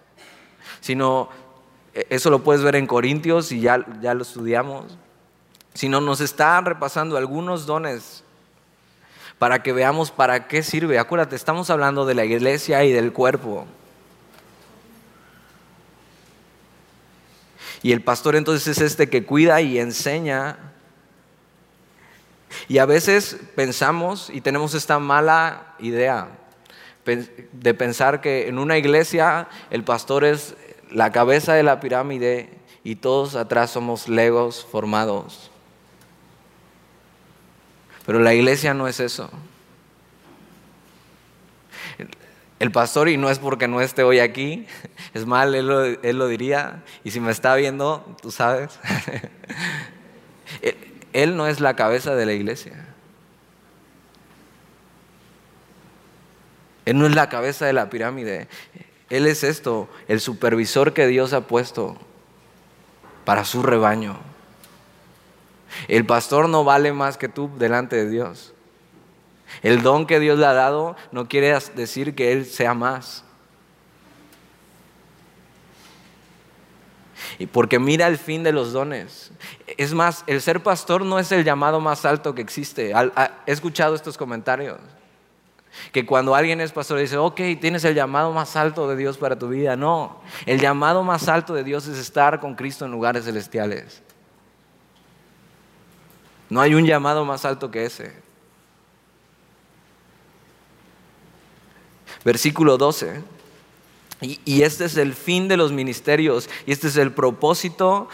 sino, 0.82 1.30
e, 1.94 2.08
eso 2.10 2.30
lo 2.30 2.44
puedes 2.44 2.64
ver 2.64 2.76
en 2.76 2.88
Corintios 2.88 3.52
y 3.52 3.62
ya, 3.62 3.86
ya 4.02 4.14
lo 4.14 4.24
estudiamos, 4.24 4.98
sino 5.74 6.02
nos 6.02 6.20
está 6.20 6.60
repasando 6.62 7.16
algunos 7.16 7.66
dones 7.66 8.24
para 9.38 9.62
que 9.62 9.72
veamos 9.72 10.12
para 10.12 10.48
qué 10.48 10.64
sirve. 10.64 11.00
Acuérdate, 11.00 11.36
estamos 11.36 11.70
hablando 11.70 12.06
de 12.06 12.16
la 12.16 12.26
iglesia 12.26 12.84
y 12.84 12.92
del 12.92 13.14
cuerpo. 13.14 13.66
Y 17.86 17.92
el 17.92 18.02
pastor 18.02 18.36
entonces 18.36 18.68
es 18.68 18.82
este 18.82 19.10
que 19.10 19.26
cuida 19.26 19.62
y 19.62 19.78
enseña 19.78 20.58
y 22.68 22.80
a 22.80 22.88
veces 22.88 23.38
pensamos 23.54 24.32
y 24.34 24.42
tenemos 24.42 24.74
esta 24.74 24.98
mala 24.98 25.76
idea 25.78 26.30
de 27.06 27.74
pensar 27.76 28.22
que 28.22 28.48
en 28.48 28.58
una 28.58 28.80
iglesia 28.80 29.50
el 29.70 29.84
pastor 29.84 30.24
es 30.24 30.56
la 30.90 31.12
cabeza 31.12 31.54
de 31.54 31.62
la 31.62 31.80
pirámide 31.80 32.50
y 32.84 32.96
todos 32.96 33.36
atrás 33.36 33.70
somos 33.70 34.10
legos 34.10 34.66
formados. 34.66 35.52
Pero 38.04 38.18
la 38.20 38.34
iglesia 38.34 38.74
no 38.74 38.88
es 38.88 39.00
eso. 39.00 39.30
El 42.58 42.72
pastor, 42.72 43.10
y 43.10 43.18
no 43.18 43.30
es 43.30 43.38
porque 43.38 43.68
no 43.68 43.80
esté 43.80 44.02
hoy 44.02 44.18
aquí, 44.18 44.66
es 45.16 45.26
mal, 45.26 45.56
él 45.56 46.18
lo, 46.18 46.28
diría, 46.28 46.84
y 47.06 47.12
si 47.12 47.22
me 47.22 47.32
está 47.32 47.56
viendo, 47.56 48.06
tú 48.22 48.32
sabes, 48.32 48.78
Él 51.14 51.38
no 51.38 51.48
es 51.48 51.62
la 51.62 51.78
cabeza 51.78 52.14
de 52.14 52.26
la 52.26 52.34
iglesia. 52.34 52.86
Él 56.84 57.00
no 57.00 57.08
es 57.08 57.16
la 57.16 57.30
cabeza 57.30 57.66
de 57.66 57.72
la 57.72 57.90
pirámide. 57.90 58.50
Él 59.10 59.26
es 59.26 59.46
esto, 59.46 59.88
el 60.10 60.20
supervisor 60.20 60.92
que 60.92 61.08
Dios 61.08 61.32
ha 61.32 61.48
puesto 61.48 61.98
para 63.24 63.46
su 63.46 63.64
rebaño. 63.64 64.20
El 65.88 66.06
pastor 66.06 66.50
no 66.50 66.66
vale 66.66 66.92
más 66.92 67.18
que 67.18 67.30
tú 67.30 67.50
delante 67.58 67.96
de 67.96 68.10
Dios. 68.10 68.54
El 69.62 69.82
don 69.82 70.08
que 70.08 70.20
Dios 70.20 70.38
le 70.38 70.46
ha 70.46 70.54
dado 70.54 70.98
no 71.14 71.30
quiere 71.30 71.58
decir 71.76 72.16
que 72.16 72.34
Él 72.34 72.46
sea 72.46 72.74
más. 72.74 73.25
Y 77.38 77.48
porque 77.48 77.80
mira 77.80 78.08
el 78.08 78.18
fin 78.18 78.44
de 78.44 78.52
los 78.52 78.72
dones. 78.72 79.32
Es 79.78 79.94
más, 79.94 80.24
el 80.28 80.42
ser 80.42 80.64
pastor 80.64 81.04
no 81.04 81.20
es 81.20 81.32
el 81.32 81.44
llamado 81.44 81.80
más 81.80 82.06
alto 82.06 82.34
que 82.34 82.42
existe. 82.42 82.94
He 83.46 83.52
escuchado 83.52 83.96
estos 83.96 84.18
comentarios. 84.18 84.80
Que 85.92 86.06
cuando 86.06 86.36
alguien 86.36 86.62
es 86.62 86.72
pastor 86.72 87.00
dice, 87.00 87.18
ok, 87.18 87.36
tienes 87.60 87.84
el 87.84 87.96
llamado 87.96 88.32
más 88.32 88.56
alto 88.56 88.88
de 88.88 88.96
Dios 88.96 89.18
para 89.18 89.38
tu 89.38 89.50
vida. 89.50 89.76
No, 89.76 90.22
el 90.46 90.60
llamado 90.60 91.04
más 91.04 91.28
alto 91.28 91.54
de 91.54 91.66
Dios 91.66 91.88
es 91.88 91.98
estar 91.98 92.40
con 92.40 92.56
Cristo 92.56 92.86
en 92.86 92.92
lugares 92.92 93.26
celestiales. 93.26 94.02
No 96.50 96.62
hay 96.62 96.76
un 96.76 96.86
llamado 96.86 97.26
más 97.26 97.44
alto 97.44 97.72
que 97.72 97.86
ese. 97.86 98.14
Versículo 102.24 102.78
12. 102.78 103.35
Y, 104.46 104.64
este 104.64 104.86
es 104.86 104.98
el 104.98 105.14
fin 105.14 105.48
de 105.48 105.58
los 105.58 105.72
ministerios 105.72 106.50
y 106.66 106.72
este 106.72 106.88
es 106.88 106.98
el 106.98 107.14
propósito, 107.14 108.10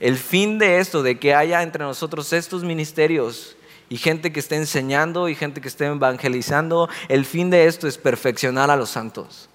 el 0.00 0.16
fin 0.16 0.58
de 0.58 0.78
esto, 0.78 1.02
de 1.02 1.18
que 1.18 1.34
haya 1.34 1.62
entre 1.62 1.84
nosotros 1.84 2.32
estos 2.32 2.64
ministerios 2.64 3.56
y 3.88 3.96
gente 3.96 4.32
que 4.32 4.40
esté 4.40 4.56
enseñando 4.56 5.28
y 5.28 5.34
gente 5.34 5.60
que 5.60 5.68
esté 5.68 5.86
evangelizando. 5.86 6.88
El 7.08 7.24
fin 7.24 7.50
de 7.50 7.66
esto 7.66 7.86
es 7.86 7.98
perfeccionar 7.98 8.70
a 8.70 8.76
los 8.76 8.90
santos. 8.90 9.48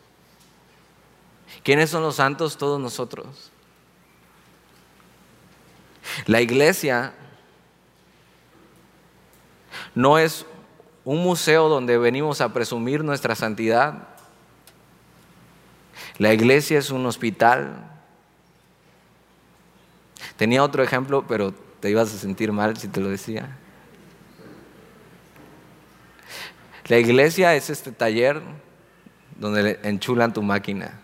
¿Quiénes 1.64 1.90
son 1.90 2.04
los 2.04 2.16
santos? 2.16 2.56
Todos 2.56 2.80
nosotros. 2.80 3.52
La 6.26 6.40
iglesia 6.40 7.14
no 9.94 10.18
es 10.18 10.46
un 11.04 11.24
museo 11.24 11.70
donde 11.70 11.98
venimos 11.98 12.42
a 12.42 12.54
presumir 12.54 13.04
nuestra 13.04 13.36
santidad. 13.36 14.17
La 16.18 16.34
iglesia 16.34 16.80
es 16.80 16.90
un 16.90 17.06
hospital. 17.06 17.84
Tenía 20.36 20.64
otro 20.64 20.84
ejemplo, 20.84 21.26
pero 21.28 21.54
te 21.80 21.90
ibas 21.90 22.14
a 22.14 22.18
sentir 22.18 22.52
mal 22.52 22.78
si 22.78 22.88
te 22.88 23.00
lo 23.00 23.10
decía. 23.10 23.58
La 26.88 26.98
iglesia 26.98 27.56
es 27.56 27.70
este 27.70 27.92
taller 27.92 28.42
donde 29.36 29.80
enchulan 29.84 30.34
tu 30.34 30.42
máquina. 30.42 31.00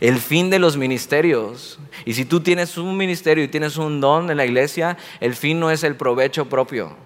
El 0.00 0.18
fin 0.18 0.48
de 0.48 0.58
los 0.58 0.76
ministerios. 0.76 1.78
Y 2.04 2.14
si 2.14 2.24
tú 2.24 2.40
tienes 2.40 2.78
un 2.78 2.96
ministerio 2.96 3.42
y 3.42 3.48
tienes 3.48 3.76
un 3.76 4.00
don 4.00 4.30
en 4.30 4.36
la 4.36 4.46
iglesia, 4.46 4.96
el 5.20 5.34
fin 5.34 5.58
no 5.58 5.70
es 5.70 5.82
el 5.82 5.96
provecho 5.96 6.48
propio. 6.48 6.96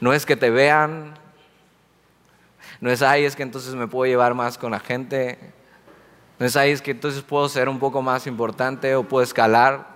No 0.00 0.12
es 0.12 0.24
que 0.24 0.36
te 0.36 0.50
vean. 0.50 1.14
No 2.80 2.90
es 2.90 3.02
ahí, 3.02 3.24
es 3.24 3.36
que 3.36 3.42
entonces 3.42 3.74
me 3.74 3.86
puedo 3.86 4.10
llevar 4.10 4.34
más 4.34 4.56
con 4.56 4.70
la 4.70 4.80
gente. 4.80 5.38
No 6.38 6.46
es 6.46 6.56
ahí, 6.56 6.70
es 6.70 6.80
que 6.80 6.92
entonces 6.92 7.22
puedo 7.22 7.48
ser 7.48 7.68
un 7.68 7.78
poco 7.78 8.00
más 8.00 8.26
importante 8.26 8.94
o 8.94 9.04
puedo 9.04 9.22
escalar. 9.22 9.86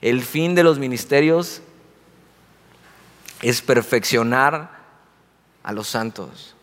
El 0.00 0.22
fin 0.22 0.54
de 0.54 0.62
los 0.62 0.78
ministerios 0.78 1.60
es 3.42 3.60
perfeccionar 3.62 4.70
a 5.62 5.72
los 5.72 5.88
santos. 5.88 6.54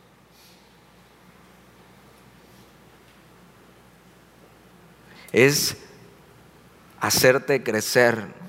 Es 5.33 5.77
hacerte 7.01 7.63
crecer 7.63 8.42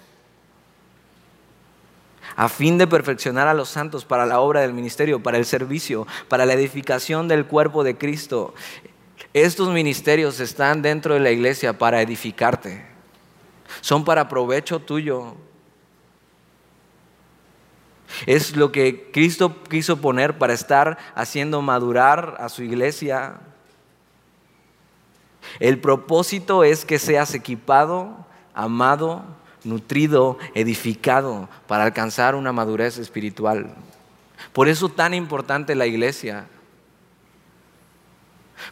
a 2.37 2.49
fin 2.49 2.79
de 2.79 2.87
perfeccionar 2.87 3.49
a 3.49 3.55
los 3.55 3.69
santos 3.69 4.05
para 4.05 4.27
la 4.27 4.41
obra 4.41 4.61
del 4.61 4.73
ministerio, 4.73 5.23
para 5.23 5.39
el 5.39 5.45
servicio, 5.45 6.07
para 6.29 6.47
la 6.47 6.55
edificación 6.55 7.29
del 7.29 7.47
cuerpo 7.47 7.85
de 7.85 7.97
Cristo. 7.97 8.55
Estos 9.33 9.69
ministerios 9.71 10.41
están 10.41 10.83
dentro 10.83 11.15
de 11.15 11.21
la 11.21 11.31
iglesia 11.31 11.79
para 11.79 12.03
edificarte 12.03 12.95
son 13.81 14.05
para 14.05 14.29
provecho 14.29 14.81
tuyo. 14.81 15.35
Es 18.27 18.57
lo 18.57 18.71
que 18.71 19.11
Cristo 19.13 19.63
quiso 19.65 20.01
poner 20.01 20.39
para 20.39 20.53
estar 20.53 20.99
haciendo 21.15 21.63
madurar 21.63 22.37
a 22.39 22.49
su 22.49 22.63
iglesia. 22.63 23.41
El 25.59 25.81
propósito 25.81 26.65
es 26.65 26.85
que 26.85 26.99
seas 26.99 27.35
equipado, 27.35 28.27
amado, 28.55 29.25
nutrido, 29.65 30.39
edificado 30.55 31.49
para 31.67 31.85
alcanzar 31.85 32.35
una 32.35 32.53
madurez 32.53 32.99
espiritual. 32.99 33.75
Por 34.53 34.69
eso 34.69 34.89
tan 34.89 35.15
importante 35.15 35.75
la 35.75 35.87
iglesia. 35.87 36.47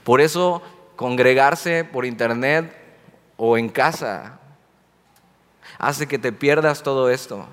Por 0.05 0.21
eso 0.21 0.63
congregarse 0.97 1.85
por 1.85 2.07
internet 2.07 2.75
o 3.37 3.59
en 3.59 3.69
casa 3.69 4.39
hace 5.79 6.07
que 6.07 6.19
te 6.19 6.33
pierdas 6.33 6.83
todo 6.83 7.11
esto. 7.11 7.47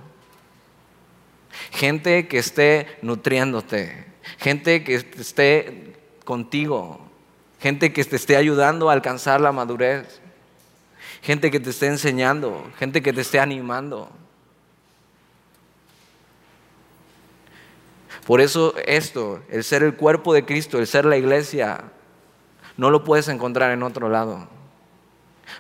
Gente 1.71 2.28
que 2.28 2.38
esté 2.38 2.99
nutriéndote, 3.02 4.06
gente 4.38 4.84
que 4.84 4.95
esté 4.95 5.95
contigo, 6.25 6.99
gente 7.60 7.91
que 7.91 8.04
te 8.04 8.15
esté 8.15 8.38
ayudando 8.38 8.89
a 8.89 8.93
alcanzar 8.93 9.41
la 9.41 9.52
madurez, 9.52 10.21
gente 11.22 11.52
que 11.52 11.60
te 11.60 11.70
esté 11.70 11.88
enseñando, 11.88 12.70
gente 12.78 13.02
que 13.02 13.14
te 13.14 13.22
esté 13.22 13.40
animando. 13.40 14.10
Por 18.26 18.42
eso 18.42 18.76
esto, 18.86 19.42
el 19.50 19.64
ser 19.64 19.82
el 19.84 19.96
cuerpo 19.96 20.34
de 20.34 20.46
Cristo, 20.46 20.78
el 20.78 20.88
ser 20.88 21.06
la 21.06 21.18
iglesia, 21.18 21.86
no 22.78 22.92
lo 22.92 23.04
puedes 23.04 23.28
encontrar 23.28 23.72
en 23.72 23.84
otro 23.84 24.08
lado. 24.08 24.48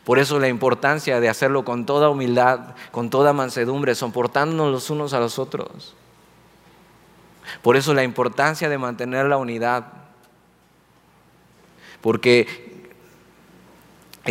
Por 0.03 0.19
eso 0.19 0.39
la 0.39 0.47
importancia 0.47 1.19
de 1.19 1.29
hacerlo 1.29 1.65
con 1.65 1.85
toda 1.85 2.09
humildad, 2.09 2.75
con 2.91 3.09
toda 3.09 3.33
mansedumbre, 3.33 3.95
soportándonos 3.95 4.71
los 4.71 4.89
unos 4.89 5.13
a 5.13 5.19
los 5.19 5.39
otros. 5.39 5.95
Por 7.61 7.75
eso 7.75 7.93
la 7.93 8.03
importancia 8.03 8.69
de 8.69 8.77
mantener 8.77 9.25
la 9.25 9.37
unidad. 9.37 9.85
Porque 12.01 12.68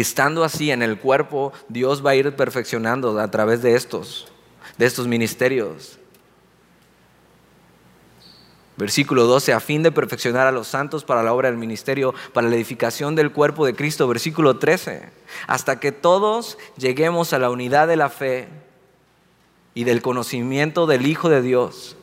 estando 0.01 0.45
así 0.45 0.71
en 0.71 0.83
el 0.83 0.99
cuerpo, 0.99 1.53
Dios 1.69 2.05
va 2.05 2.11
a 2.11 2.15
ir 2.15 2.37
perfeccionando 2.37 3.19
a 3.19 3.31
través 3.31 3.63
de 3.63 3.75
estos, 3.75 4.29
de 4.77 4.87
estos 4.87 5.07
ministerios. 5.07 5.99
Versículo 8.77 9.25
12, 9.25 9.53
a 9.53 9.59
fin 9.59 9.83
de 9.83 9.91
perfeccionar 9.91 10.47
a 10.47 10.53
los 10.53 10.69
santos 10.69 11.05
para 11.05 11.25
la 11.25 11.33
obra 11.33 11.51
del 11.51 11.59
ministerio, 11.59 12.15
para 12.33 12.49
la 12.49 12.55
edificación 12.55 13.17
del 13.17 13.33
cuerpo 13.33 13.67
de 13.67 13.75
Cristo. 13.75 14.07
Versículo 14.07 14.59
13, 14.59 15.11
hasta 15.49 15.81
que 15.81 15.91
todos 15.91 16.59
lleguemos 16.77 17.33
a 17.33 17.41
la 17.41 17.51
unidad 17.51 17.89
de 17.89 17.97
la 17.97 18.09
fe 18.09 18.49
y 19.75 19.83
del 19.83 20.01
conocimiento 20.01 20.87
del 20.87 21.09
Hijo 21.09 21.29
de 21.29 21.43
Dios. 21.43 21.97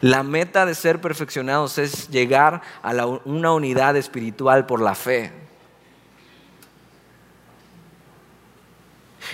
La 0.00 0.22
meta 0.22 0.64
de 0.64 0.76
ser 0.76 1.00
perfeccionados 1.00 1.78
es 1.78 2.08
llegar 2.08 2.62
a 2.80 3.04
una 3.24 3.52
unidad 3.52 3.96
espiritual 3.96 4.66
por 4.66 4.80
la 4.80 4.94
fe. 4.94 5.39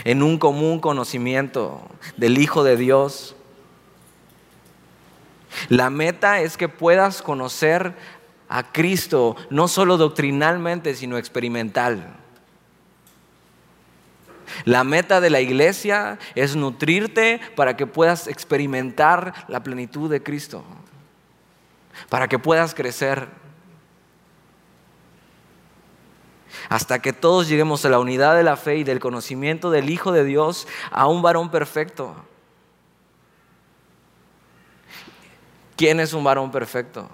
En 0.07 0.23
un 0.23 0.39
común 0.39 0.79
conocimiento 0.79 1.83
del 2.17 2.39
Hijo 2.39 2.63
de 2.63 2.77
Dios 2.77 3.35
la 5.69 5.91
meta 5.91 6.41
es 6.41 6.57
que 6.57 6.69
puedas 6.69 7.23
conocer 7.23 7.95
a 8.49 8.73
Cristo 8.73 9.37
no 9.51 9.69
solo 9.69 9.97
doctrinalmente, 9.97 10.95
sino 10.95 11.19
experimental. 11.19 12.15
La 14.65 14.85
meta 14.85 15.21
de 15.21 15.31
la 15.31 15.41
iglesia 15.41 16.19
es 16.35 16.55
nutrirte 16.55 17.41
para 17.57 17.77
que 17.77 17.87
puedas 17.87 18.29
experimentar 18.29 19.35
la 19.49 19.63
plenitud 19.63 20.09
de 20.09 20.23
Cristo, 20.23 20.63
para 22.09 22.29
que 22.29 22.39
puedas 22.39 22.75
crecer. 22.75 23.29
Hasta 26.69 27.01
que 27.01 27.13
todos 27.13 27.49
lleguemos 27.49 27.85
a 27.85 27.89
la 27.89 27.99
unidad 27.99 28.37
de 28.37 28.43
la 28.43 28.57
fe 28.57 28.77
y 28.77 28.85
del 28.85 28.99
conocimiento 28.99 29.71
del 29.71 29.91
Hijo 29.91 30.13
de 30.13 30.25
Dios, 30.25 30.67
a 30.91 31.07
un 31.07 31.23
varón 31.23 31.51
perfecto 31.51 32.15
¿Quién 35.77 36.01
es 36.01 36.15
un 36.15 36.25
varón 36.25 36.51
perfecto? 36.51 37.09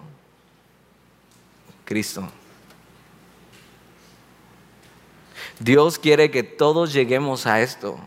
Cristo. 1.84 2.28
Dios 5.58 5.98
quiere 5.98 6.30
que 6.30 6.44
todos 6.44 6.92
lleguemos 6.92 7.46
a 7.46 7.60
esto. 7.60 7.98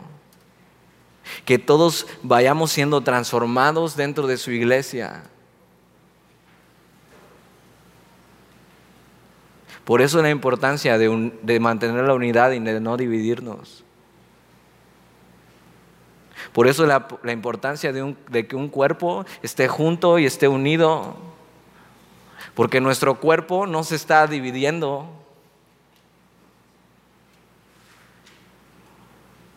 que 1.44 1.58
todos 1.58 2.06
vayamos 2.22 2.72
siendo 2.72 3.02
transformados 3.02 3.96
dentro 3.96 4.26
de 4.26 4.36
su 4.36 4.52
iglesia. 4.52 5.24
Por 9.86 10.02
eso 10.02 10.20
la 10.20 10.30
importancia 10.30 10.98
de, 10.98 11.60
mantener 11.60 12.02
la 12.02 12.14
unidad 12.14 12.50
y 12.50 12.58
de 12.58 12.80
no 12.80 12.96
dividirnos. 12.96 13.84
Por 16.52 16.66
eso 16.66 16.86
la, 16.86 17.06
importancia 17.32 17.92
de 17.92 18.46
que 18.48 18.56
un 18.56 18.68
cuerpo 18.68 19.24
esté 19.44 19.68
junto 19.68 20.18
y 20.18 20.26
esté 20.26 20.48
unido. 20.48 21.14
Porque 22.54 22.80
nuestro 22.80 23.20
cuerpo 23.20 23.68
no 23.68 23.84
se 23.84 23.94
está 23.94 24.26
dividiendo. 24.26 25.08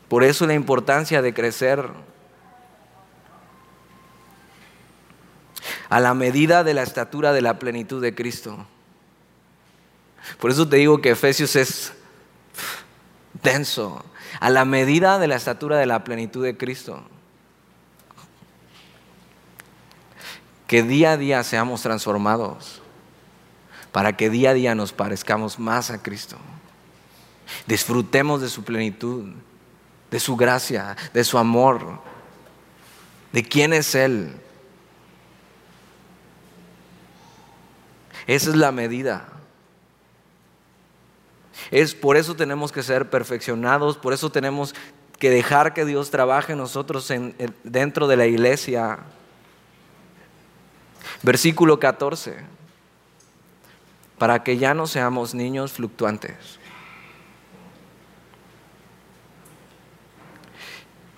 Por 0.09 0.23
eso 0.23 0.45
la 0.45 0.53
importancia 0.53 1.23
de 1.23 1.33
crecer 1.33 1.89
a 5.89 5.99
la 5.99 6.13
medida 6.13 6.63
de 6.63 6.75
la 6.75 6.83
estatura 6.83 7.33
de 7.33 7.41
la 7.41 7.57
plenitud 7.57 7.99
de 7.99 8.13
Cristo. 8.13 8.67
Por 10.37 10.51
eso 10.51 10.67
te 10.67 10.77
digo 10.77 11.01
que 11.01 11.11
Efesios 11.11 11.55
es 11.55 11.93
denso, 13.41 14.03
a 14.39 14.49
la 14.49 14.65
medida 14.65 15.19
de 15.19 15.27
la 15.27 15.35
estatura 15.35 15.77
de 15.77 15.85
la 15.85 16.03
plenitud 16.03 16.43
de 16.43 16.57
Cristo. 16.57 17.03
Que 20.67 20.83
día 20.83 21.13
a 21.13 21.17
día 21.17 21.43
seamos 21.43 21.81
transformados 21.81 22.81
para 23.91 24.15
que 24.15 24.29
día 24.29 24.51
a 24.51 24.53
día 24.53 24.75
nos 24.75 24.93
parezcamos 24.93 25.57
más 25.57 25.89
a 25.89 26.03
Cristo. 26.03 26.37
Disfrutemos 27.65 28.41
de 28.41 28.49
su 28.49 28.63
plenitud 28.63 29.33
de 30.11 30.19
su 30.19 30.35
gracia, 30.35 30.95
de 31.13 31.23
su 31.23 31.37
amor, 31.37 31.99
de 33.31 33.43
quién 33.43 33.73
es 33.73 33.93
Él. 33.95 34.33
Esa 38.27 38.49
es 38.49 38.55
la 38.55 38.71
medida. 38.71 39.27
Es 41.71 41.93
por 41.93 42.17
eso 42.17 42.35
tenemos 42.35 42.71
que 42.71 42.83
ser 42.83 43.09
perfeccionados, 43.09 43.97
por 43.97 44.13
eso 44.13 44.31
tenemos 44.31 44.73
que 45.19 45.29
dejar 45.29 45.73
que 45.73 45.85
Dios 45.85 46.09
trabaje 46.09 46.53
en 46.53 46.57
nosotros 46.57 47.11
dentro 47.63 48.07
de 48.07 48.17
la 48.17 48.25
iglesia. 48.25 48.99
Versículo 51.21 51.79
14. 51.79 52.37
Para 54.17 54.43
que 54.43 54.57
ya 54.57 54.73
no 54.73 54.87
seamos 54.87 55.33
niños 55.33 55.71
fluctuantes 55.71 56.59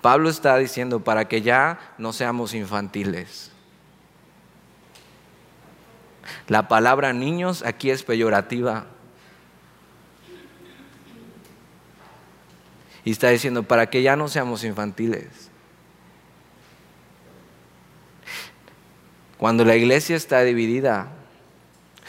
Pablo 0.02 0.28
está 0.28 0.56
diciendo 0.56 0.98
para 1.00 1.28
que 1.28 1.42
ya 1.42 1.78
no 1.96 2.12
seamos 2.12 2.54
infantiles. 2.54 3.52
La 6.48 6.66
palabra 6.66 7.12
niños 7.12 7.62
aquí 7.64 7.88
es 7.88 8.02
peyorativa. 8.02 8.86
Y 13.04 13.10
está 13.10 13.30
diciendo 13.30 13.62
para 13.62 13.90
que 13.90 14.02
ya 14.02 14.16
no 14.16 14.28
seamos 14.28 14.64
infantiles. 14.64 15.50
Cuando 19.38 19.64
la 19.64 19.74
iglesia 19.74 20.14
está 20.14 20.42
dividida, 20.42 21.08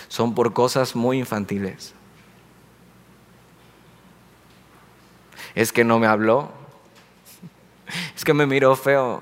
son 0.07 0.35
por 0.35 0.53
cosas 0.53 0.95
muy 0.95 1.17
infantiles. 1.17 1.93
Es 5.55 5.71
que 5.71 5.83
no 5.83 5.97
me 5.97 6.05
habló, 6.05 6.51
es 8.15 8.23
que 8.23 8.33
me 8.35 8.45
miró 8.45 8.75
feo. 8.75 9.21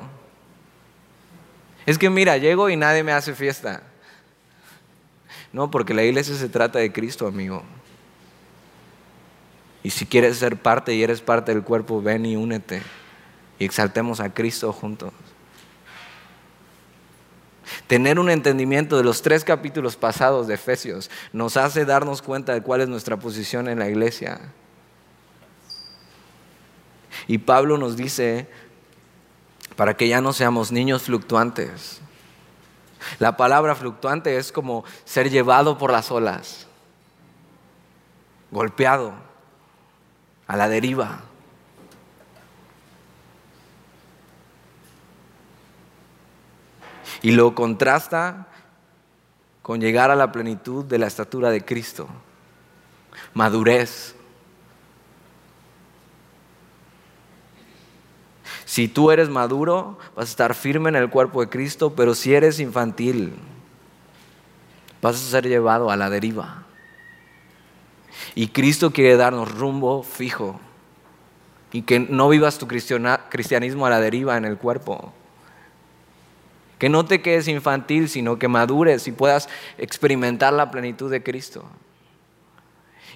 Es 1.86 1.97
que 1.97 2.09
mira, 2.09 2.38
llego 2.38 2.69
y 2.69 2.76
nadie 2.76 3.03
me 3.03 3.13
hace 3.13 3.34
fiesta. 3.34 3.84
No, 5.53 5.72
porque 5.72 5.93
la 5.93 6.03
iglesia 6.03 6.36
se 6.36 6.49
trata 6.49 6.80
de 6.80 6.91
Cristo, 6.91 7.28
amigo. 7.28 7.63
Y 9.84 9.89
si 9.89 10.05
quieres 10.05 10.38
ser 10.38 10.57
parte 10.57 10.93
y 10.93 11.03
eres 11.03 11.21
parte 11.21 11.53
del 11.53 11.63
cuerpo, 11.63 12.01
ven 12.01 12.25
y 12.25 12.36
únete. 12.36 12.82
Y 13.57 13.65
exaltemos 13.65 14.19
a 14.19 14.34
Cristo 14.34 14.71
juntos. 14.71 15.11
Tener 17.88 18.19
un 18.19 18.29
entendimiento 18.29 18.97
de 18.97 19.03
los 19.03 19.21
tres 19.21 19.43
capítulos 19.43 19.95
pasados 19.95 20.47
de 20.47 20.55
Efesios 20.55 21.09
nos 21.34 21.57
hace 21.57 21.86
darnos 21.86 22.21
cuenta 22.21 22.53
de 22.53 22.61
cuál 22.61 22.82
es 22.82 22.89
nuestra 22.89 23.17
posición 23.17 23.67
en 23.67 23.79
la 23.79 23.88
iglesia. 23.88 24.39
Y 27.27 27.39
Pablo 27.39 27.77
nos 27.77 27.95
dice, 27.95 28.47
para 29.75 29.95
que 29.95 30.07
ya 30.07 30.21
no 30.21 30.34
seamos 30.34 30.71
niños 30.71 31.03
fluctuantes. 31.03 32.01
La 33.19 33.36
palabra 33.38 33.75
fluctuante 33.75 34.38
es 34.38 34.51
como 34.51 34.84
ser 35.05 35.29
llevado 35.29 35.77
por 35.77 35.91
las 35.91 36.11
olas, 36.11 36.67
golpeado, 38.51 39.13
a 40.52 40.58
la 40.58 40.68
deriva. 40.68 41.22
Y 47.22 47.32
lo 47.32 47.56
contrasta 47.56 48.47
con 49.62 49.80
llegar 49.80 50.12
a 50.12 50.16
la 50.18 50.34
plenitud 50.34 50.84
de 50.84 50.97
la 50.97 51.08
estatura 51.08 51.52
de 51.52 51.64
Cristo, 51.64 52.10
madurez, 53.34 54.16
Si 58.66 58.88
tú 58.88 59.12
eres 59.12 59.28
maduro, 59.28 59.97
vas 60.16 60.30
a 60.30 60.32
estar 60.32 60.56
firme 60.56 60.88
en 60.88 60.95
el 60.95 61.10
cuerpo 61.10 61.41
de 61.41 61.49
Cristo, 61.49 61.93
pero 61.93 62.16
si 62.16 62.34
eres 62.34 62.58
infantil, 62.62 63.34
vas 65.02 65.16
a 65.16 65.30
ser 65.30 65.45
llevado 65.45 65.91
a 65.91 65.97
la 65.97 66.10
deriva. 66.10 66.64
Y 68.36 68.47
Cristo 68.47 68.91
quiere 68.91 69.17
darnos 69.17 69.51
rumbo 69.51 70.03
fijo 70.03 70.59
y 71.72 71.84
que 71.84 71.99
no 71.99 72.30
vivas 72.30 72.57
tu 72.57 72.67
cristianismo 72.67 73.86
a 73.86 73.89
la 73.89 73.99
deriva 73.99 74.38
en 74.38 74.45
el 74.45 74.57
cuerpo. 74.57 75.13
Que 76.78 76.89
no 76.89 77.05
te 77.05 77.22
quedes 77.22 77.47
infantil, 77.47 78.09
sino 78.09 78.39
que 78.39 78.47
madures 78.47 79.07
y 79.07 79.11
puedas 79.11 79.47
experimentar 79.78 80.53
la 80.53 80.72
plenitud 80.72 81.09
de 81.11 81.24
Cristo. 81.24 81.63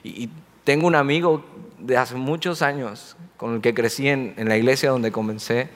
Y 0.04 0.30
tengo 0.64 0.88
un 0.88 0.96
amigo 0.96 1.44
de 1.80 1.98
hace 1.98 2.16
muchos 2.16 2.62
años 2.62 3.16
con 3.38 3.56
el 3.56 3.62
que 3.62 3.74
crecí 3.74 4.08
en, 4.08 4.34
la 4.38 4.58
iglesia 4.58 4.90
donde 4.90 5.12
comencé. 5.12 5.70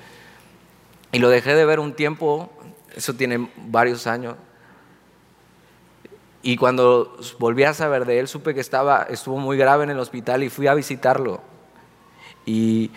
Y 1.12 1.20
lo 1.20 1.30
dejé 1.30 1.56
de 1.56 1.66
ver 1.66 1.80
un 1.80 1.94
tiempo, 1.94 2.52
eso 2.96 3.14
tiene 3.16 3.50
varios 3.68 4.08
años. 4.08 4.36
Y 6.42 6.56
cuando 6.56 7.18
volví 7.38 7.64
a 7.64 7.74
saber 7.74 8.06
de 8.06 8.20
él, 8.20 8.28
supe 8.28 8.54
que 8.54 8.62
estaba, 8.62 9.04
estuvo 9.10 9.38
muy 9.38 9.58
grave 9.58 9.84
en 9.84 9.90
el 9.90 10.00
hospital 10.00 10.44
y 10.44 10.50
fui 10.50 10.68
a 10.68 10.74
visitarlo. 10.74 11.42
Y, 12.46 12.92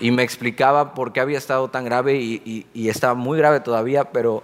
me 0.00 0.22
explicaba 0.22 0.94
por 0.94 1.12
qué 1.12 1.20
había 1.20 1.38
estado 1.38 1.68
tan 1.70 1.84
grave 1.84 2.16
y, 2.16 2.66
y, 2.72 2.88
estaba 2.88 3.14
muy 3.14 3.38
grave 3.38 3.60
todavía, 3.60 4.12
pero 4.12 4.42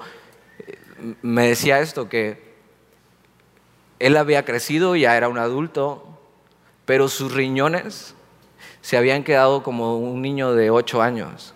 eh, 0.67 0.79
me 1.23 1.49
decía 1.49 1.81
esto, 1.81 2.09
que 2.09 2.43
él 3.99 4.17
había 4.17 4.45
crecido, 4.45 4.97
ya 4.97 5.17
era 5.17 5.29
un 5.29 5.39
adulto, 5.39 6.19
pero 6.87 7.09
sus 7.09 7.33
riñones 7.33 8.15
se 8.81 8.97
habían 8.97 9.25
quedado 9.25 9.63
como 9.63 9.99
un 9.99 10.23
niño 10.23 10.55
de 10.55 10.71
ocho 10.71 11.03
años. 11.03 11.55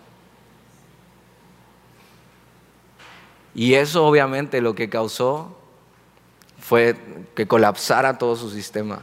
Y 3.54 3.74
eso 3.74 4.06
obviamente 4.06 4.60
lo 4.60 4.74
que 4.74 4.88
causó 4.88 5.59
fue 6.70 6.94
que 7.34 7.48
colapsara 7.48 8.16
todo 8.16 8.36
su 8.36 8.48
sistema. 8.48 9.00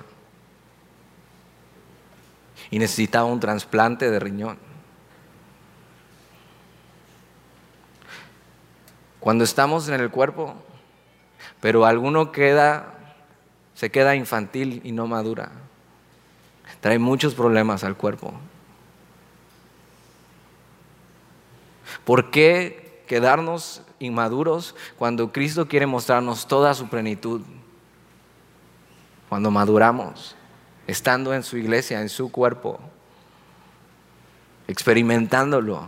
Y 2.71 2.79
necesitaba 2.79 3.25
un 3.25 3.41
trasplante 3.41 4.09
de 4.09 4.21
riñón. 4.21 4.57
Cuando 9.19 9.43
estamos 9.43 9.89
en 9.89 9.99
el 9.99 10.09
cuerpo, 10.09 10.55
pero 11.59 11.85
alguno 11.85 12.31
queda, 12.31 12.93
se 13.75 13.91
queda 13.91 14.15
infantil 14.15 14.79
y 14.85 14.93
no 14.93 15.05
madura 15.05 15.51
trae 16.79 16.99
muchos 16.99 17.35
problemas 17.35 17.83
al 17.83 17.97
cuerpo. 17.97 18.33
¿Por 22.05 22.31
qué 22.31 23.03
quedarnos 23.07 23.81
inmaduros 23.99 24.73
cuando 24.97 25.33
Cristo 25.33 25.67
quiere 25.67 25.85
mostrarnos 25.85 26.47
toda 26.47 26.73
su 26.73 26.87
plenitud? 26.87 27.41
Cuando 29.29 29.51
maduramos, 29.51 30.35
estando 30.87 31.33
en 31.33 31.43
su 31.43 31.57
iglesia, 31.57 32.01
en 32.01 32.09
su 32.09 32.31
cuerpo, 32.31 32.79
experimentándolo, 34.67 35.87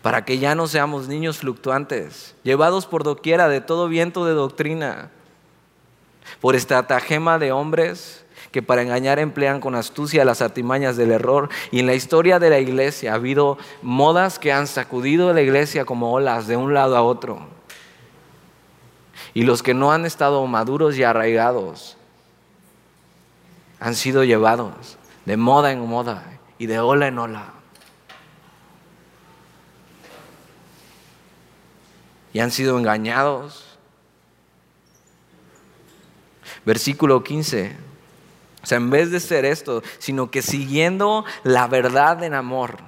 para 0.00 0.24
que 0.24 0.38
ya 0.38 0.54
no 0.54 0.66
seamos 0.66 1.08
niños 1.08 1.38
fluctuantes, 1.38 2.34
llevados 2.42 2.86
por 2.86 3.02
doquiera 3.02 3.48
de 3.48 3.60
todo 3.60 3.88
viento 3.88 4.24
de 4.24 4.32
doctrina, 4.32 5.10
por 6.40 6.54
estratagema 6.54 7.38
de 7.38 7.52
hombres 7.52 8.24
que 8.52 8.62
para 8.62 8.82
engañar 8.82 9.18
emplean 9.18 9.60
con 9.60 9.74
astucia 9.74 10.24
las 10.24 10.42
artimañas 10.42 10.96
del 10.96 11.10
error. 11.10 11.48
Y 11.70 11.80
en 11.80 11.86
la 11.86 11.94
historia 11.94 12.38
de 12.38 12.50
la 12.50 12.58
iglesia 12.58 13.12
ha 13.12 13.16
habido 13.16 13.58
modas 13.80 14.38
que 14.38 14.52
han 14.52 14.66
sacudido 14.66 15.32
la 15.32 15.40
iglesia 15.40 15.84
como 15.84 16.12
olas 16.12 16.46
de 16.46 16.56
un 16.56 16.74
lado 16.74 16.96
a 16.96 17.02
otro. 17.02 17.46
Y 19.34 19.42
los 19.42 19.62
que 19.62 19.74
no 19.74 19.92
han 19.92 20.04
estado 20.04 20.46
maduros 20.46 20.96
y 20.96 21.04
arraigados 21.04 21.96
han 23.80 23.94
sido 23.94 24.24
llevados 24.24 24.98
de 25.24 25.36
moda 25.36 25.72
en 25.72 25.80
moda 25.80 26.24
y 26.58 26.66
de 26.66 26.78
ola 26.78 27.06
en 27.06 27.18
ola. 27.18 27.52
Y 32.32 32.40
han 32.40 32.50
sido 32.50 32.78
engañados. 32.78 33.78
Versículo 36.64 37.22
15. 37.22 37.76
O 38.62 38.66
sea, 38.66 38.78
en 38.78 38.90
vez 38.90 39.10
de 39.10 39.20
ser 39.20 39.44
esto, 39.44 39.82
sino 39.98 40.30
que 40.30 40.40
siguiendo 40.40 41.24
la 41.42 41.66
verdad 41.66 42.22
en 42.22 42.34
amor. 42.34 42.78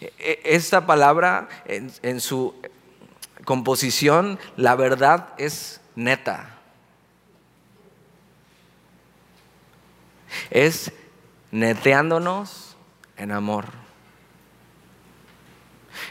E, 0.00 0.12
e, 0.18 0.40
esta 0.44 0.86
palabra 0.86 1.48
en, 1.66 2.20
su 2.20 2.54
composición, 3.46 4.38
la 4.58 4.76
verdad 4.76 5.28
es 5.38 5.80
neta. 5.94 6.58
Es 10.50 10.92
neteándonos 11.50 12.76
en 13.16 13.32
amor. 13.32 13.64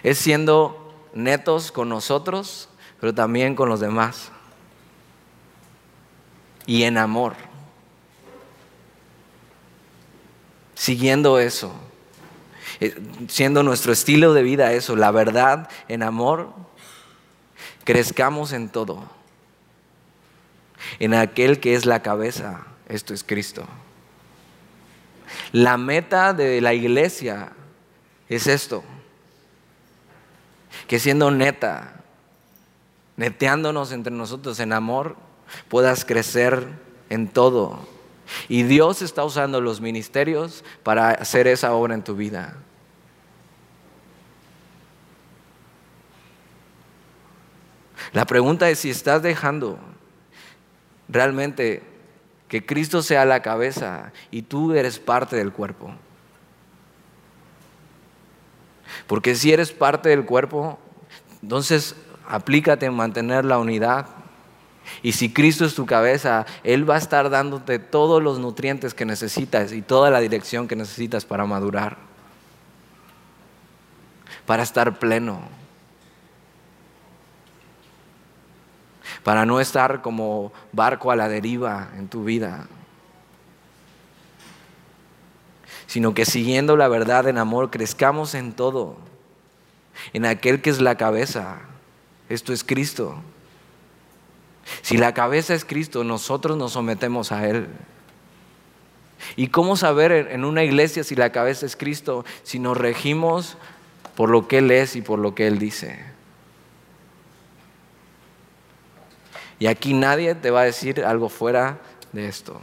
Es 0.02 0.18
siendo 0.18 0.92
netos 1.14 1.72
con 1.72 1.90
nosotros, 1.90 2.70
pero 3.00 3.14
también 3.14 3.54
con 3.54 3.70
los 3.70 3.80
demás. 3.80 4.32
Y 6.66 6.82
en 6.82 6.98
amor. 6.98 7.36
siguiendo 10.76 11.40
eso, 11.40 11.74
eh, 12.80 12.94
siendo 13.28 13.64
nuestro 13.64 13.94
estilo 13.94 14.34
de 14.34 14.44
vida 14.44 14.74
eso, 14.74 14.96
la 14.96 15.10
verdad 15.10 15.70
en 15.88 16.04
amor, 16.04 16.54
crezcamos 17.86 18.52
en 18.52 18.68
todo, 18.68 19.10
en 21.00 21.14
aquel 21.14 21.62
que 21.62 21.76
es 21.76 21.86
la 21.86 22.02
cabeza, 22.02 22.66
esto 22.90 23.14
es 23.14 23.24
Cristo. 23.24 23.66
La 25.54 25.78
meta 25.78 26.34
de 26.34 26.60
la 26.60 26.74
iglesia 26.74 27.54
es 28.28 28.48
esto, 28.48 28.84
que 30.88 31.00
siendo 31.00 31.32
neta, 31.32 32.02
neteándonos 33.16 33.94
entre 33.94 34.14
nosotros 34.14 34.60
en 34.60 34.74
amor, 34.74 35.16
puedas 35.70 36.04
crecer 36.04 36.68
en 37.10 37.30
todo 37.30 37.96
y 38.48 38.64
Dios 38.64 39.02
está 39.02 39.24
usando 39.24 39.62
los 39.62 39.82
ministerios 39.82 40.64
para 40.84 41.12
hacer 41.12 41.48
esa 41.48 41.74
obra 41.74 41.94
en 41.94 42.04
tu 42.04 42.16
vida. 42.16 42.56
La 48.16 48.24
pregunta 48.24 48.70
es 48.70 48.80
si 48.80 48.90
estás 48.90 49.22
dejando 49.22 49.78
realmente 51.10 51.84
que 52.48 52.66
Cristo 52.66 53.02
sea 53.02 53.26
la 53.26 53.42
cabeza 53.42 54.14
y 54.32 54.44
tú 54.44 54.74
eres 54.74 55.00
parte 55.00 55.36
del 55.36 55.52
cuerpo. 55.52 55.94
Porque 59.06 59.36
si 59.36 59.52
eres 59.52 59.74
parte 59.74 60.08
del 60.08 60.24
cuerpo, 60.24 60.80
entonces 61.42 61.94
aplícate 62.26 62.86
en 62.86 62.94
mantener 62.94 63.44
la 63.44 63.60
unidad 63.60 64.08
y 65.04 65.12
si 65.12 65.34
Cristo 65.34 65.66
es 65.66 65.76
tu 65.76 65.86
cabeza, 65.86 66.46
Él 66.64 66.90
va 66.90 66.96
a 66.96 67.00
estar 67.00 67.30
dándote 67.30 67.80
todos 67.80 68.24
los 68.24 68.40
nutrientes 68.40 68.94
que 68.94 69.04
necesitas 69.04 69.74
y 69.74 69.82
toda 69.82 70.10
la 70.10 70.22
dirección 70.22 70.70
que 70.70 70.78
necesitas 70.78 71.26
para 71.26 71.46
madurar, 71.46 71.98
para 74.46 74.64
estar 74.64 75.00
pleno, 75.00 75.42
para 79.26 79.48
no 79.48 79.60
estar 79.60 80.04
como 80.04 80.54
barco 80.72 81.10
a 81.10 81.16
la 81.16 81.28
deriva 81.28 81.90
en 81.98 82.08
tu 82.08 82.24
vida, 82.24 82.68
sino 85.88 86.14
que 86.14 86.26
siguiendo 86.26 86.78
la 86.78 86.88
verdad 86.88 87.28
en 87.28 87.40
amor 87.40 87.72
crezcamos 87.72 88.36
en 88.36 88.54
todo, 88.54 88.98
en 90.14 90.28
aquel 90.28 90.62
que 90.62 90.70
es 90.70 90.80
la 90.80 90.94
cabeza. 90.94 91.58
Esto 92.30 92.54
es 92.54 92.64
Cristo. 92.64 93.16
Si 94.84 94.96
la 94.96 95.16
cabeza 95.16 95.56
es 95.56 95.66
Cristo, 95.66 96.04
nosotros 96.04 96.56
nos 96.56 96.74
sometemos 96.74 97.32
a 97.32 97.48
Él. 97.48 97.68
¿Y 99.36 99.48
cómo 99.48 99.76
saber 99.76 100.12
en 100.12 100.46
una 100.46 100.64
iglesia 100.64 101.04
si 101.04 101.16
la 101.16 101.32
cabeza 101.32 101.66
es 101.66 101.76
Cristo? 101.76 102.26
Si 102.44 102.60
nos 102.60 102.78
regimos 102.78 103.58
por 104.16 104.30
lo 104.30 104.48
que 104.48 104.60
Él 104.60 104.70
es 104.70 104.96
y 104.96 105.02
por 105.02 105.18
lo 105.18 105.34
que 105.34 105.48
Él 105.48 105.58
dice. 105.58 106.15
Y 109.60 109.68
aquí 109.68 109.94
nadie 109.94 110.36
te 110.36 110.52
va 110.52 110.62
a 110.62 110.66
decir 110.66 111.04
algo 111.04 111.30
fuera 111.30 111.80
de 112.12 112.28
esto. 112.28 112.60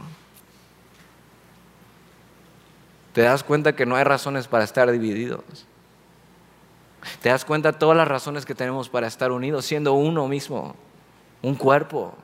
Te 3.13 3.21
das 3.21 3.43
cuenta 3.43 3.75
que 3.75 3.85
no 3.85 3.95
hay 3.95 4.03
razones 4.03 4.47
para 4.47 4.63
estar 4.63 4.91
divididos. 4.91 5.43
Te 7.21 7.29
das 7.29 7.45
cuenta 7.45 7.73
todas 7.73 7.97
las 7.97 8.07
razones 8.07 8.45
que 8.45 8.55
tenemos 8.55 8.89
para 8.89 9.07
estar 9.07 9.31
unidos, 9.31 9.65
siendo 9.65 9.93
uno 9.93 10.27
mismo 10.27 10.75
un 11.43 11.55
cuerpo, 11.55 12.15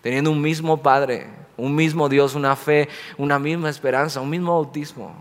teniendo 0.00 0.30
un 0.30 0.40
mismo 0.40 0.82
Padre, 0.82 1.28
un 1.56 1.74
mismo 1.74 2.08
Dios, 2.08 2.34
una 2.34 2.56
fe, 2.56 2.88
una 3.18 3.38
misma 3.38 3.68
esperanza, 3.68 4.20
un 4.20 4.30
mismo 4.30 4.54
bautismo. 4.54 5.14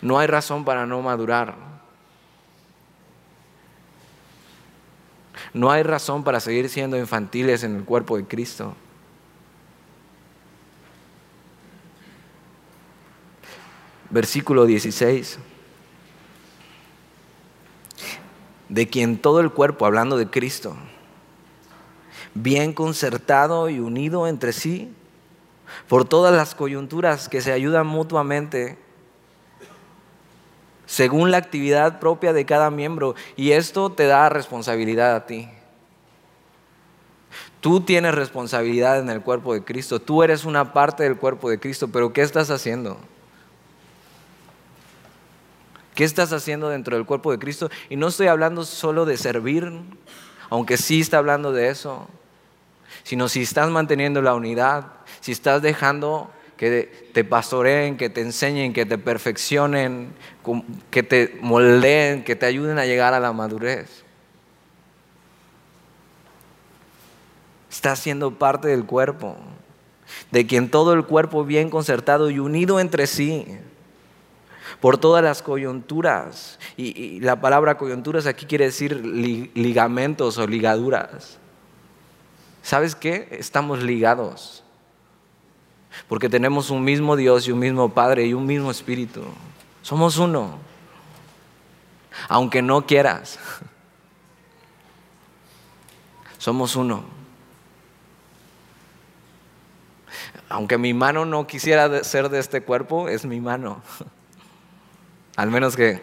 No 0.00 0.18
hay 0.18 0.26
razón 0.26 0.64
para 0.64 0.86
no 0.86 1.02
madurar. 1.02 1.73
No 5.54 5.70
hay 5.70 5.82
razón 5.82 6.24
para 6.24 6.40
seguir 6.40 6.68
siendo 6.68 6.98
infantiles 6.98 7.62
en 7.62 7.76
el 7.76 7.84
cuerpo 7.84 8.16
de 8.16 8.24
Cristo. 8.24 8.74
Versículo 14.10 14.66
16 14.66 15.38
de 18.68 18.88
quien 18.88 19.18
todo 19.18 19.40
el 19.40 19.50
cuerpo, 19.50 19.86
hablando 19.86 20.16
de 20.16 20.28
Cristo, 20.28 20.74
bien 22.34 22.72
concertado 22.72 23.68
y 23.68 23.78
unido 23.78 24.26
entre 24.26 24.52
sí, 24.52 24.92
por 25.88 26.04
todas 26.04 26.34
las 26.34 26.54
coyunturas 26.54 27.28
que 27.28 27.40
se 27.40 27.52
ayudan 27.52 27.86
mutuamente, 27.86 28.78
según 30.86 31.30
la 31.30 31.38
actividad 31.38 31.98
propia 31.98 32.32
de 32.32 32.44
cada 32.44 32.70
miembro, 32.70 33.14
y 33.36 33.52
esto 33.52 33.90
te 33.90 34.06
da 34.06 34.28
responsabilidad 34.28 35.14
a 35.16 35.26
ti. 35.26 35.48
Tú 37.60 37.80
tienes 37.80 38.14
responsabilidad 38.14 38.98
en 38.98 39.08
el 39.08 39.22
cuerpo 39.22 39.54
de 39.54 39.64
Cristo, 39.64 40.00
tú 40.00 40.22
eres 40.22 40.44
una 40.44 40.72
parte 40.72 41.02
del 41.02 41.16
cuerpo 41.16 41.48
de 41.48 41.58
Cristo, 41.58 41.88
pero 41.88 42.12
¿qué 42.12 42.22
estás 42.22 42.50
haciendo? 42.50 42.98
¿Qué 45.94 46.04
estás 46.04 46.32
haciendo 46.32 46.68
dentro 46.68 46.96
del 46.96 47.06
cuerpo 47.06 47.30
de 47.30 47.38
Cristo? 47.38 47.70
Y 47.88 47.96
no 47.96 48.08
estoy 48.08 48.26
hablando 48.26 48.64
solo 48.64 49.04
de 49.06 49.16
servir, 49.16 49.72
aunque 50.50 50.76
sí 50.76 51.00
está 51.00 51.18
hablando 51.18 51.52
de 51.52 51.68
eso, 51.68 52.08
sino 53.04 53.28
si 53.28 53.42
estás 53.42 53.70
manteniendo 53.70 54.20
la 54.20 54.34
unidad, 54.34 54.86
si 55.20 55.32
estás 55.32 55.62
dejando 55.62 56.30
que 56.64 57.10
te 57.12 57.24
pastoreen, 57.24 57.98
que 57.98 58.08
te 58.08 58.22
enseñen, 58.22 58.72
que 58.72 58.86
te 58.86 58.96
perfeccionen, 58.96 60.14
que 60.90 61.02
te 61.02 61.36
moldeen, 61.42 62.24
que 62.24 62.36
te 62.36 62.46
ayuden 62.46 62.78
a 62.78 62.86
llegar 62.86 63.12
a 63.12 63.20
la 63.20 63.32
madurez. 63.34 64.02
Estás 67.70 67.98
siendo 67.98 68.38
parte 68.38 68.68
del 68.68 68.86
cuerpo, 68.86 69.36
de 70.30 70.46
quien 70.46 70.70
todo 70.70 70.94
el 70.94 71.04
cuerpo 71.04 71.44
bien 71.44 71.68
concertado 71.68 72.30
y 72.30 72.38
unido 72.38 72.80
entre 72.80 73.06
sí 73.06 73.46
por 74.80 74.96
todas 74.96 75.22
las 75.22 75.42
coyunturas. 75.42 76.58
Y, 76.78 77.20
la 77.20 77.42
palabra 77.42 77.76
coyunturas 77.76 78.26
aquí 78.26 78.46
quiere 78.46 78.66
decir 78.66 79.04
ligamentos 79.04 80.38
o 80.38 80.46
ligaduras. 80.46 81.38
¿Sabes 82.62 82.94
qué? 82.94 83.28
Estamos 83.32 83.82
ligados. 83.82 84.63
Porque 86.08 86.28
tenemos 86.28 86.70
un 86.70 86.84
mismo 86.84 87.16
Dios 87.16 87.46
y 87.48 87.52
un 87.52 87.58
mismo 87.58 87.88
Padre 87.90 88.26
y 88.26 88.34
un 88.34 88.46
mismo 88.46 88.70
Espíritu. 88.70 89.22
Somos 89.82 90.18
uno. 90.18 90.58
Aunque 92.28 92.62
no 92.62 92.86
quieras. 92.86 93.38
Somos 96.38 96.76
uno. 96.76 97.04
Aunque 100.48 100.78
mi 100.78 100.94
mano 100.94 101.24
no 101.24 101.46
quisiera 101.46 102.04
ser 102.04 102.28
de 102.28 102.38
este 102.38 102.62
cuerpo, 102.62 103.08
es 103.08 103.24
mi 103.24 103.40
mano. 103.40 103.82
Al 105.36 105.50
menos 105.50 105.74
que... 105.74 106.00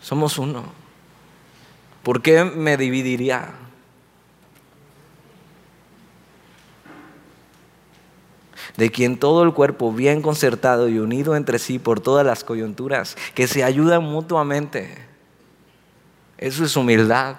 Somos 0.00 0.36
uno. 0.36 0.83
¿Por 2.04 2.22
qué 2.22 2.44
me 2.44 2.76
dividiría? 2.76 3.54
de 8.76 8.90
quien 8.90 9.18
todo 9.18 9.44
el 9.44 9.52
cuerpo 9.52 9.92
bien 9.92 10.20
concertado 10.20 10.88
y 10.88 10.98
unido 10.98 11.36
entre 11.36 11.60
sí 11.60 11.78
por 11.78 12.00
todas 12.00 12.26
las 12.26 12.42
coyunturas, 12.42 13.16
que 13.34 13.46
se 13.46 13.62
ayudan 13.62 14.02
mutuamente. 14.02 14.98
Eso 16.38 16.64
es 16.64 16.76
humildad, 16.76 17.36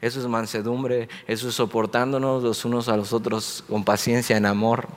eso 0.00 0.20
es 0.20 0.26
mansedumbre, 0.26 1.08
eso 1.26 1.48
es 1.48 1.54
soportándonos 1.54 2.42
los 2.42 2.64
unos 2.64 2.88
a 2.88 2.96
los 2.96 3.12
otros 3.12 3.64
con 3.68 3.84
paciencia, 3.84 4.36
en 4.36 4.46
amor, 4.46 4.88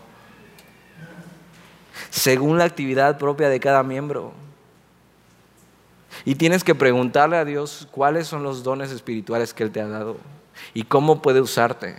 según 2.10 2.58
la 2.58 2.64
actividad 2.64 3.20
propia 3.20 3.50
de 3.50 3.60
cada 3.60 3.84
miembro. 3.84 4.34
Y 6.26 6.36
tienes 6.36 6.64
que 6.64 6.76
preguntarle 6.76 7.38
a 7.38 7.46
Dios 7.46 7.88
cuáles 7.92 8.28
son 8.28 8.44
los 8.44 8.64
dones 8.64 8.92
espirituales 8.92 9.54
que 9.54 9.64
Él 9.64 9.72
te 9.72 9.82
ha 9.82 9.88
dado 9.88 10.18
y 10.74 10.84
cómo 10.84 11.22
puede 11.22 11.42
usarte. 11.42 11.96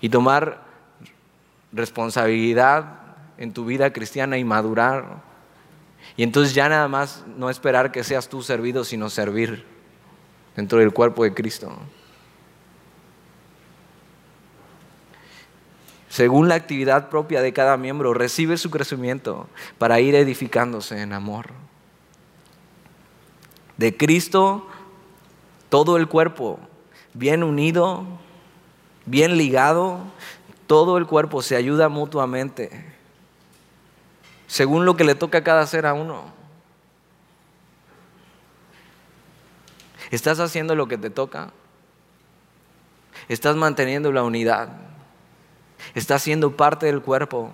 Y 0.00 0.08
tomar 0.08 0.62
responsabilidad 1.72 3.00
en 3.38 3.52
tu 3.52 3.64
vida 3.64 3.92
cristiana 3.92 4.38
y 4.38 4.44
madurar. 4.44 5.22
Y 6.16 6.22
entonces 6.22 6.54
ya 6.54 6.68
nada 6.68 6.88
más 6.88 7.24
no 7.36 7.50
esperar 7.50 7.92
que 7.92 8.04
seas 8.04 8.28
tú 8.28 8.42
servido, 8.42 8.84
sino 8.84 9.10
servir 9.10 9.64
dentro 10.54 10.78
del 10.78 10.92
cuerpo 10.92 11.24
de 11.24 11.34
Cristo. 11.34 11.76
Según 16.16 16.48
la 16.48 16.54
actividad 16.54 17.10
propia 17.10 17.42
de 17.42 17.52
cada 17.52 17.76
miembro, 17.76 18.14
recibe 18.14 18.56
su 18.56 18.70
crecimiento 18.70 19.48
para 19.76 20.00
ir 20.00 20.14
edificándose 20.14 21.02
en 21.02 21.12
amor. 21.12 21.50
De 23.76 23.94
Cristo, 23.98 24.66
todo 25.68 25.98
el 25.98 26.08
cuerpo, 26.08 26.58
bien 27.12 27.42
unido, 27.42 28.06
bien 29.04 29.36
ligado, 29.36 30.00
todo 30.66 30.96
el 30.96 31.06
cuerpo 31.06 31.42
se 31.42 31.54
ayuda 31.54 31.90
mutuamente, 31.90 32.70
según 34.46 34.86
lo 34.86 34.96
que 34.96 35.04
le 35.04 35.16
toca 35.16 35.36
a 35.36 35.44
cada 35.44 35.66
ser 35.66 35.84
a 35.84 35.92
uno. 35.92 36.32
¿Estás 40.10 40.40
haciendo 40.40 40.74
lo 40.74 40.88
que 40.88 40.96
te 40.96 41.10
toca? 41.10 41.50
¿Estás 43.28 43.54
manteniendo 43.54 44.10
la 44.12 44.22
unidad? 44.22 44.85
Estás 45.94 46.22
siendo 46.22 46.56
parte 46.56 46.86
del 46.86 47.02
cuerpo. 47.02 47.50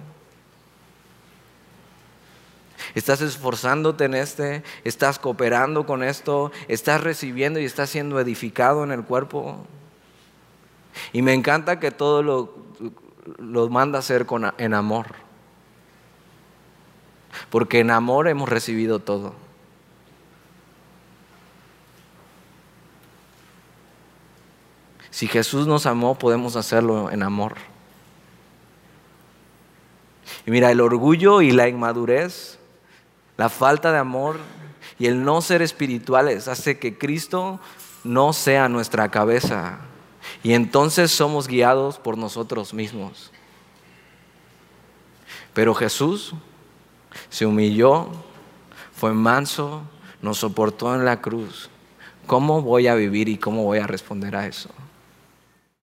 Estás 2.94 3.20
esforzándote 3.22 4.04
en 4.04 4.14
este, 4.14 4.62
estás 4.84 5.18
cooperando 5.18 5.86
con 5.86 6.02
esto, 6.02 6.52
estás 6.68 7.00
recibiendo 7.00 7.58
y 7.58 7.64
estás 7.64 7.90
siendo 7.90 8.20
edificado 8.20 8.84
en 8.84 8.92
el 8.92 9.02
cuerpo. 9.02 9.66
Y 11.12 11.22
me 11.22 11.32
encanta 11.32 11.80
que 11.80 11.90
todo 11.90 12.22
lo, 12.22 12.54
lo 13.38 13.68
manda 13.70 13.98
a 13.98 14.00
hacer 14.00 14.26
en 14.58 14.74
amor. 14.74 15.06
Porque 17.50 17.80
en 17.80 17.90
amor 17.90 18.28
hemos 18.28 18.48
recibido 18.48 18.98
todo. 18.98 19.34
Si 25.10 25.28
Jesús 25.28 25.66
nos 25.66 25.86
amó, 25.86 26.18
podemos 26.18 26.56
hacerlo 26.56 27.10
en 27.10 27.22
amor. 27.22 27.54
Y 30.46 30.50
mira, 30.50 30.70
el 30.70 30.80
orgullo 30.80 31.42
y 31.42 31.52
la 31.52 31.68
inmadurez, 31.68 32.58
la 33.36 33.48
falta 33.48 33.92
de 33.92 33.98
amor 33.98 34.38
y 34.98 35.06
el 35.06 35.24
no 35.24 35.40
ser 35.40 35.62
espirituales 35.62 36.48
hace 36.48 36.78
que 36.78 36.98
Cristo 36.98 37.60
no 38.04 38.32
sea 38.32 38.68
nuestra 38.68 39.10
cabeza. 39.10 39.78
Y 40.42 40.52
entonces 40.54 41.10
somos 41.10 41.48
guiados 41.48 41.98
por 41.98 42.18
nosotros 42.18 42.74
mismos. 42.74 43.30
Pero 45.54 45.74
Jesús 45.74 46.34
se 47.28 47.46
humilló, 47.46 48.08
fue 48.94 49.12
manso, 49.12 49.82
nos 50.20 50.38
soportó 50.38 50.94
en 50.94 51.04
la 51.04 51.20
cruz. 51.20 51.68
¿Cómo 52.26 52.62
voy 52.62 52.86
a 52.86 52.94
vivir 52.94 53.28
y 53.28 53.38
cómo 53.38 53.64
voy 53.64 53.78
a 53.78 53.86
responder 53.86 54.34
a 54.36 54.46
eso? 54.46 54.70